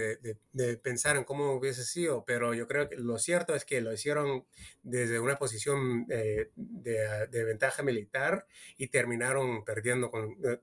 de, 0.53 0.77
pensar 0.77 1.17
en 1.17 1.25
cómo 1.25 1.55
hubiese 1.55 1.83
sido, 1.83 2.25
pero 2.27 2.53
yo 2.53 2.69
creo 2.69 2.87
que 2.91 2.97
lo 2.97 3.19
cierto 3.19 3.55
es 3.55 3.65
que 3.65 3.81
lo 3.81 3.91
hicieron 3.91 4.45
desde 4.83 5.19
una 5.19 5.39
posición 5.39 6.05
eh, 6.11 6.51
de, 6.55 7.45
ventaja 7.45 7.83
militar 7.83 8.47
y 8.77 8.89
terminaron 8.89 9.65
perdiendo 9.65 10.11
eh, 10.45 10.61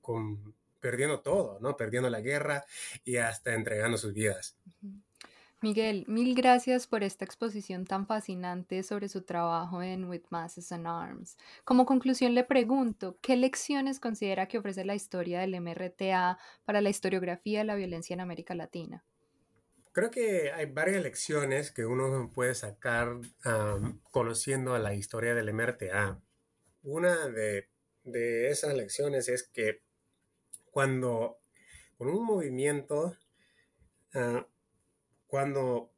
con 0.00 0.56
perdiendo 0.80 1.20
todo, 1.20 1.58
¿no? 1.60 1.76
Perdiendo 1.76 2.10
la 2.10 2.20
guerra 2.20 2.64
y 3.04 3.16
hasta 3.16 3.54
entregando 3.54 3.98
sus 3.98 4.12
vidas. 4.12 4.56
Miguel, 5.62 6.06
mil 6.08 6.34
gracias 6.34 6.86
por 6.86 7.04
esta 7.04 7.26
exposición 7.26 7.84
tan 7.84 8.06
fascinante 8.06 8.82
sobre 8.82 9.10
su 9.10 9.22
trabajo 9.22 9.82
en 9.82 10.06
With 10.06 10.24
Masses 10.30 10.72
and 10.72 10.86
Arms. 10.86 11.36
Como 11.64 11.84
conclusión 11.84 12.34
le 12.34 12.44
pregunto, 12.44 13.18
¿qué 13.20 13.36
lecciones 13.36 14.00
considera 14.00 14.48
que 14.48 14.56
ofrece 14.56 14.86
la 14.86 14.94
historia 14.94 15.40
del 15.40 15.60
MRTA 15.60 16.38
para 16.64 16.80
la 16.80 16.88
historiografía 16.88 17.58
de 17.58 17.66
la 17.66 17.74
violencia 17.74 18.14
en 18.14 18.20
América 18.20 18.54
Latina? 18.54 19.04
Creo 19.92 20.10
que 20.10 20.50
hay 20.50 20.64
varias 20.64 21.02
lecciones 21.02 21.70
que 21.70 21.84
uno 21.84 22.30
puede 22.34 22.54
sacar 22.54 23.16
um, 23.16 24.00
conociendo 24.10 24.74
a 24.74 24.78
la 24.78 24.94
historia 24.94 25.34
del 25.34 25.52
MRTA. 25.52 26.22
Una 26.84 27.28
de, 27.28 27.68
de 28.04 28.48
esas 28.48 28.74
lecciones 28.74 29.28
es 29.28 29.46
que 29.46 29.82
cuando 30.70 31.40
con 31.98 32.08
un 32.08 32.24
movimiento, 32.24 33.16
uh, 34.14 34.42
cuando 35.26 35.92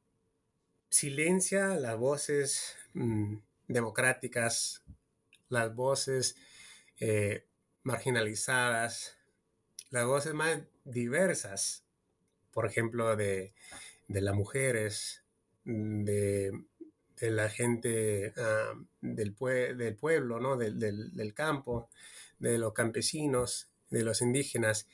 silencia 0.89 1.69
las 1.77 1.97
voces 1.97 2.77
mmm, 2.95 3.37
democráticas, 3.69 4.83
las 5.49 5.75
voces 5.75 6.37
eh, 6.99 7.47
marginalizadas, 7.83 9.17
las 9.91 10.07
voces 10.07 10.35
más 10.35 10.61
diversas, 10.85 11.85
por 12.53 12.67
ejemplo, 12.67 13.17
de, 13.17 13.55
de 14.09 14.21
las 14.21 14.35
mujeres, 14.35 15.25
de, 15.65 16.51
de 17.17 17.31
la 17.31 17.49
gente 17.49 18.35
uh, 18.37 18.85
del, 19.01 19.33
pue 19.33 19.75
del, 19.75 19.97
pueblo, 19.97 20.41
¿no? 20.41 20.57
del, 20.57 20.79
del 20.79 21.35
campo, 21.35 21.89
de 22.39 22.59
los 22.59 22.73
campesinos, 22.73 23.72
de 23.93 24.03
los 24.03 24.23
indígenas. 24.23 24.89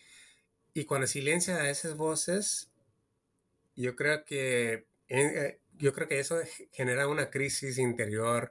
Y 0.74 0.84
cuando 0.84 1.06
silencia 1.06 1.56
a 1.56 1.70
esas 1.70 1.96
voces, 1.96 2.70
yo 3.74 3.96
creo 3.96 4.24
que, 4.24 4.87
eh, 5.08 5.61
yo 5.78 5.92
creo 5.92 6.08
que 6.08 6.18
eso 6.18 6.38
genera 6.72 7.08
una 7.08 7.30
crisis 7.30 7.78
interior, 7.78 8.50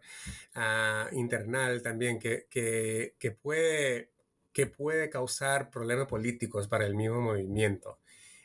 uh, 0.55 1.13
internal 1.15 1.81
también, 1.81 2.19
que, 2.19 2.47
que, 2.49 3.15
que, 3.19 3.31
puede, 3.31 4.09
que 4.53 4.65
puede 4.65 5.09
causar 5.09 5.69
problemas 5.69 6.07
políticos 6.07 6.67
para 6.67 6.85
el 6.85 6.95
mismo 6.95 7.21
movimiento. 7.21 7.99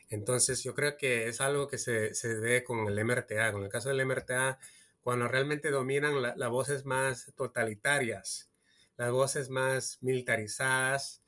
Entonces 0.09 0.61
yo 0.63 0.75
creo 0.75 0.97
que 0.97 1.27
es 1.27 1.41
algo 1.41 1.67
que 1.67 1.77
se, 1.77 2.13
se 2.13 2.35
ve 2.35 2.63
con 2.63 2.87
el 2.87 3.03
MRTA. 3.03 3.51
Con 3.51 3.63
el 3.63 3.69
caso 3.69 3.89
del 3.89 4.05
MRTA, 4.05 4.59
cuando 5.01 5.27
realmente 5.27 5.71
dominan 5.71 6.21
las 6.21 6.37
la 6.37 6.49
voces 6.49 6.85
más 6.85 7.33
totalitarias, 7.35 8.51
las 8.97 9.11
voces 9.11 9.49
más 9.49 9.97
militarizadas, 10.01 11.22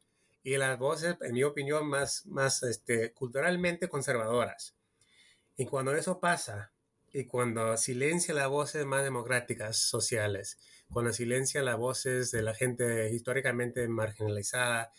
y 0.45 0.57
las 0.57 0.77
voces, 0.77 1.17
en 1.21 1.33
mi 1.33 1.43
opinión, 1.43 1.87
más, 1.87 2.23
más 2.27 2.61
este, 2.61 3.11
culturalmente 3.13 3.89
conservadoras. 3.89 4.75
Y 5.57 5.65
cuando 5.65 5.95
eso 5.95 6.19
pasa, 6.19 6.71
y 7.11 7.25
cuando 7.25 7.75
silencia 7.77 8.31
las 8.35 8.47
voces 8.47 8.85
más 8.85 9.03
democráticas 9.03 9.75
sociales, 9.75 10.59
cuando 10.91 11.11
silencia 11.13 11.63
las 11.63 11.77
voces 11.77 12.29
de 12.29 12.43
la 12.43 12.53
gente 12.53 13.11
históricamente 13.11 13.87
marginalizada, 13.87 14.91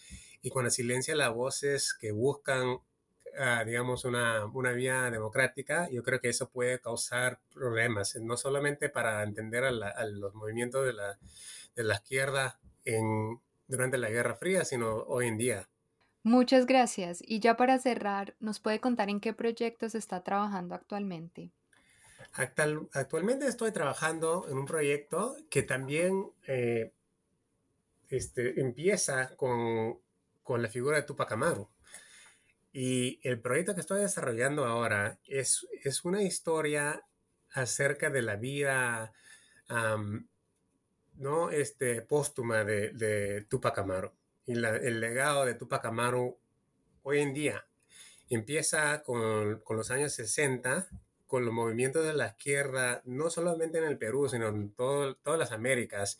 y 0.43 0.51
cuando 0.51 0.73
silencia 0.73 1.15
las 1.15 1.33
voces 1.33 1.95
que 1.95 2.11
buscan, 2.11 2.67
uh, 2.67 3.65
digamos, 3.65 4.05
una, 4.05 4.47
una, 4.47 4.73
vía 4.73 5.13
democrática, 5.13 5.89
yo 5.93 6.03
creo 6.03 6.19
que 6.19 6.31
eso 6.31 6.51
puede 6.51 6.81
causar 6.81 7.39
problemas, 7.55 8.17
no 8.17 8.37
solamente 8.37 8.89
para 8.89 9.23
entender 9.23 9.63
a, 9.63 9.71
la, 9.71 9.91
a 9.91 10.07
los 10.07 10.35
movimientos 10.35 10.85
de 10.85 10.93
la, 10.93 11.17
de 11.77 11.85
la 11.85 11.95
izquierda 11.95 12.59
en, 12.85 13.41
durante 13.69 13.99
la 13.99 14.11
Guerra 14.11 14.37
Fría, 14.37 14.65
sino 14.65 14.95
hoy 15.05 15.27
en 15.27 15.39
día. 15.39 15.69
Muchas 16.23 16.67
gracias. 16.67 17.23
Y 17.25 17.41
ya 17.41 17.57
para 17.57 17.79
cerrar, 17.79 18.35
¿nos 18.41 18.59
puede 18.59 18.81
contar 18.81 19.09
en 19.09 19.21
qué 19.21 19.33
proyectos 19.33 19.95
está 19.95 20.23
trabajando 20.23 20.75
actualmente? 20.75 21.53
Actual, 22.33 22.89
actualmente 22.93 23.47
estoy 23.47 23.71
trabajando 23.71 24.47
en 24.49 24.59
un 24.59 24.67
proyecto 24.67 25.37
que 25.49 25.63
también 25.63 26.27
eh, 26.47 26.93
este, 28.09 28.61
empieza 28.61 29.37
con, 29.37 29.99
con, 30.43 30.63
la 30.63 30.69
figura 30.69 30.97
de 30.97 31.05
Tupac 31.05 31.31
Amaru. 31.31 31.69
Y 32.73 33.21
el 33.23 33.41
proyecto 33.41 33.75
que 33.75 33.81
estoy 33.81 34.01
desarrollando 34.01 34.67
ahora 34.67 35.19
es, 35.27 35.67
es 35.83 36.05
una 36.05 36.23
historia 36.23 37.03
acerca 37.53 38.11
de 38.11 38.23
la 38.23 38.37
vida 38.37 39.13
um, 39.71 40.27
¿no? 41.17 41.51
Este, 41.51 42.03
póstuma 42.03 42.65
de, 42.65 43.47
Tupac 43.49 43.79
Amaru. 43.79 44.13
Y 44.47 44.53
el 44.53 45.01
legado 45.01 45.45
de 45.45 45.55
Tupac 45.55 45.85
Amaru 45.87 46.39
hoy 47.03 47.19
en 47.21 47.35
día 47.35 47.67
empieza 48.29 49.03
con, 49.03 49.61
con, 49.61 49.77
los 49.77 49.91
años 49.91 50.13
60, 50.15 50.89
con 51.27 51.45
los 51.45 51.53
movimientos 51.53 52.05
de 52.05 52.15
la 52.15 52.29
izquierda, 52.29 53.03
no 53.05 53.31
solamente 53.31 53.79
en 53.79 53.85
el 53.85 53.99
Perú, 53.99 54.29
sino 54.29 54.49
en 54.49 54.73
todas 54.73 55.17
las 55.25 55.53
Américas. 55.53 56.19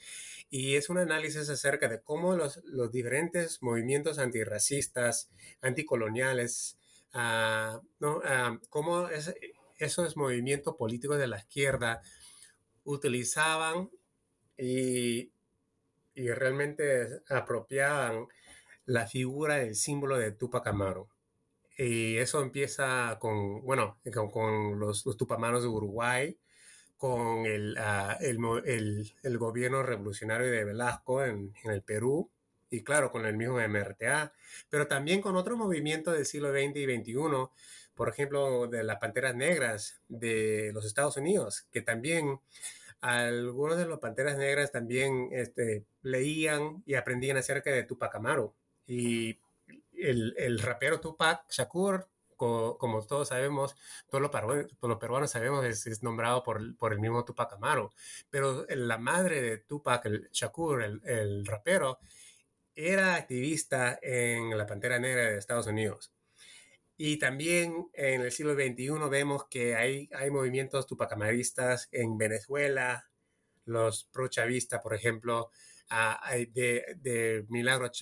Y 0.51 0.77
es 0.77 0.89
un 0.91 0.99
análisis 0.99 1.49
acerca 1.49 1.89
de 1.89 2.01
cómo 2.01 2.37
los, 2.37 2.63
los 2.65 2.91
diferentes 2.91 3.63
movimientos 3.63 4.19
antirracistas, 4.19 5.31
anticoloniales, 5.61 6.79
uh, 7.15 7.81
¿no? 7.99 8.19
Uh, 8.19 8.61
cómo 8.69 9.09
es, 9.09 9.35
esos 9.79 10.17
movimientos 10.17 10.77
políticos 10.77 11.19
de 11.19 11.27
la 11.27 11.39
izquierda 11.39 12.03
utilizaban 12.85 13.91
y, 14.59 15.31
y 16.15 16.31
realmente 16.31 17.23
apropiaban 17.29 18.27
la 18.87 19.07
figura, 19.07 19.61
el 19.63 19.75
símbolo 19.75 20.19
de 20.19 20.33
Tupac 20.33 20.67
Amaru. 20.67 21.09
Y 21.77 22.17
eso 22.17 22.41
empieza 22.41 23.19
con, 23.21 23.63
bueno, 23.63 23.99
con, 24.33 24.79
los, 24.81 25.05
los, 25.05 25.17
tupamaros 25.17 25.63
de 25.63 25.69
Uruguay, 25.69 26.39
con 26.97 27.45
el, 27.45 27.77
el, 28.21 28.39
el, 28.65 29.13
el, 29.23 29.39
gobierno 29.39 29.83
revolucionario 29.83 30.51
de 30.51 30.65
Velasco 30.65 31.23
en, 31.23 31.53
en, 31.65 31.71
el 31.71 31.83
Perú, 31.83 32.31
y 32.71 32.83
claro, 32.83 33.13
con 33.13 33.27
el 33.27 33.37
mismo 33.37 33.61
MRTA, 33.61 34.33
pero 34.71 34.87
también 34.87 35.21
con 35.21 35.37
otros 35.37 35.59
movimientos 35.59 36.15
del 36.15 36.25
siglo 36.25 36.51
XX 36.51 36.77
y 36.77 36.99
XXI, 36.99 37.15
por 37.95 38.09
ejemplo, 38.09 38.67
de 38.69 38.83
las 38.85 38.99
Panteras 38.99 39.35
Negras 39.35 40.01
de 40.09 40.71
los 40.73 40.87
Estados 40.87 41.17
Unidos, 41.19 41.67
que 41.73 41.83
también 41.83 42.41
algunos 43.01 43.79
de 43.79 43.87
los 43.87 43.99
Panteras 43.99 44.37
Negras 44.39 44.73
también 44.73 45.29
este, 45.33 45.87
leían 46.03 46.83
y 46.87 46.95
aprendían 46.95 47.37
acerca 47.37 47.71
de 47.71 47.85
Tupac 47.85 48.15
Amaru. 48.15 48.55
Y 48.87 49.39
el, 49.93 50.35
el 50.39 50.59
rapero 50.59 51.01
Tupac 51.01 51.51
Shakur, 51.51 52.09
co, 52.37 52.79
como 52.79 53.05
todos 53.07 53.29
sabemos, 53.29 53.77
todos 54.09 54.23
los, 54.23 54.99
peruanos, 54.99 55.31
sabemos, 55.31 55.65
es, 55.65 56.03
nombrado 56.03 56.43
por, 56.43 56.77
por 56.77 56.93
el 56.93 57.01
mismo 57.01 57.25
Tupac 57.25 57.53
Amaru. 57.53 57.93
Pero 58.31 58.67
la 58.69 58.99
madre 58.99 59.41
de 59.43 59.59
Tupac, 59.59 60.05
el 60.07 60.29
Shakur, 60.33 60.83
el, 60.83 61.01
el 61.05 61.47
rapero, 61.47 61.99
era 62.75 63.15
activista 63.15 63.99
en 64.03 64.57
la 64.57 64.67
Pantera 64.67 64.99
Negra 64.99 65.23
de 65.31 65.39
Estados 65.39 65.67
Unidos. 65.67 66.13
Y 66.99 67.19
también 67.19 67.89
en 67.93 68.23
el 68.23 68.33
siglo 68.33 68.55
XXI 68.55 69.09
vemos 69.11 69.47
que 69.51 69.77
hay, 69.77 70.09
hay 70.15 70.31
movimientos 70.31 70.87
tupacamaristas 70.87 71.89
en 71.93 72.17
Venezuela, 72.17 73.11
los 73.67 74.05
pro-chavistas, 74.05 74.81
por 74.81 74.95
ejemplo, 74.95 75.51
uh, 75.91 76.37
de, 76.55 76.85
de, 76.97 77.41
uh, 77.41 77.53
Milagro 77.53 77.93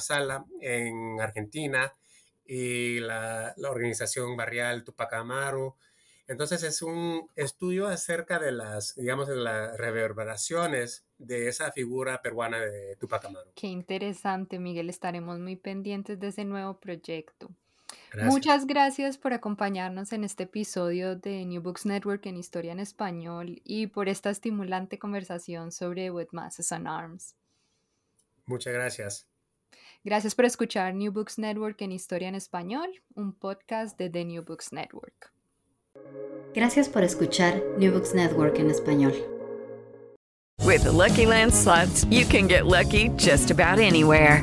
Sala 0.00 0.44
en 0.60 1.20
Argentina 1.20 1.92
y 2.44 3.00
la, 3.00 3.52
la, 3.56 3.70
organización 3.70 4.36
barrial 4.36 4.84
Tupac 4.84 5.12
Amaru. 5.14 5.74
Entonces 6.28 6.62
es 6.62 6.82
un 6.82 7.28
estudio 7.34 7.88
acerca 7.88 8.38
de 8.38 8.52
las, 8.52 8.94
digamos, 8.94 9.26
de 9.26 9.36
las 9.36 9.76
reverberaciones 9.76 11.04
de 11.18 11.48
esa 11.48 11.72
figura 11.72 12.22
peruana 12.22 12.60
de 12.60 12.96
Tupac 12.96 13.24
Amaru. 13.24 13.50
Qué 13.56 13.66
interesante, 13.66 14.60
Miguel. 14.60 14.88
Estaremos 14.88 15.40
muy 15.40 15.56
pendientes 15.56 16.20
de 16.20 16.28
ese 16.28 16.44
nuevo 16.44 16.78
proyecto. 16.78 17.50
Gracias. 18.12 18.32
Muchas 18.32 18.66
gracias 18.66 19.18
por 19.18 19.32
acompañarnos 19.32 20.12
en 20.12 20.24
este 20.24 20.44
episodio 20.44 21.16
de 21.16 21.44
New 21.44 21.62
Books 21.62 21.86
Network 21.86 22.26
en 22.26 22.36
Historia 22.36 22.72
en 22.72 22.80
Español 22.80 23.60
y 23.64 23.86
por 23.86 24.08
esta 24.08 24.30
estimulante 24.30 24.98
conversación 24.98 25.72
sobre 25.72 26.10
With 26.10 26.28
Masses 26.32 26.72
and 26.72 26.86
Arms. 26.86 27.34
Muchas 28.46 28.72
gracias. 28.72 29.26
Gracias 30.04 30.34
por 30.34 30.44
escuchar 30.44 30.94
New 30.94 31.12
Books 31.12 31.38
Network 31.38 31.80
en 31.80 31.92
Historia 31.92 32.28
en 32.28 32.34
Español, 32.34 32.90
un 33.14 33.32
podcast 33.32 33.96
de 33.98 34.10
The 34.10 34.24
New 34.24 34.44
Books 34.44 34.72
Network. 34.72 35.32
Gracias 36.54 36.88
por 36.88 37.02
escuchar 37.04 37.62
New 37.78 37.92
Books 37.92 38.14
Network 38.14 38.58
en 38.58 38.70
español. 38.70 39.14
With 40.64 40.84
the 40.84 40.92
Lucky 40.92 41.26
Land 41.26 41.52
slots, 41.52 42.04
you 42.06 42.24
can 42.24 42.48
get 42.48 42.66
lucky 42.66 43.10
just 43.16 43.50
about 43.50 43.78
anywhere. 43.78 44.42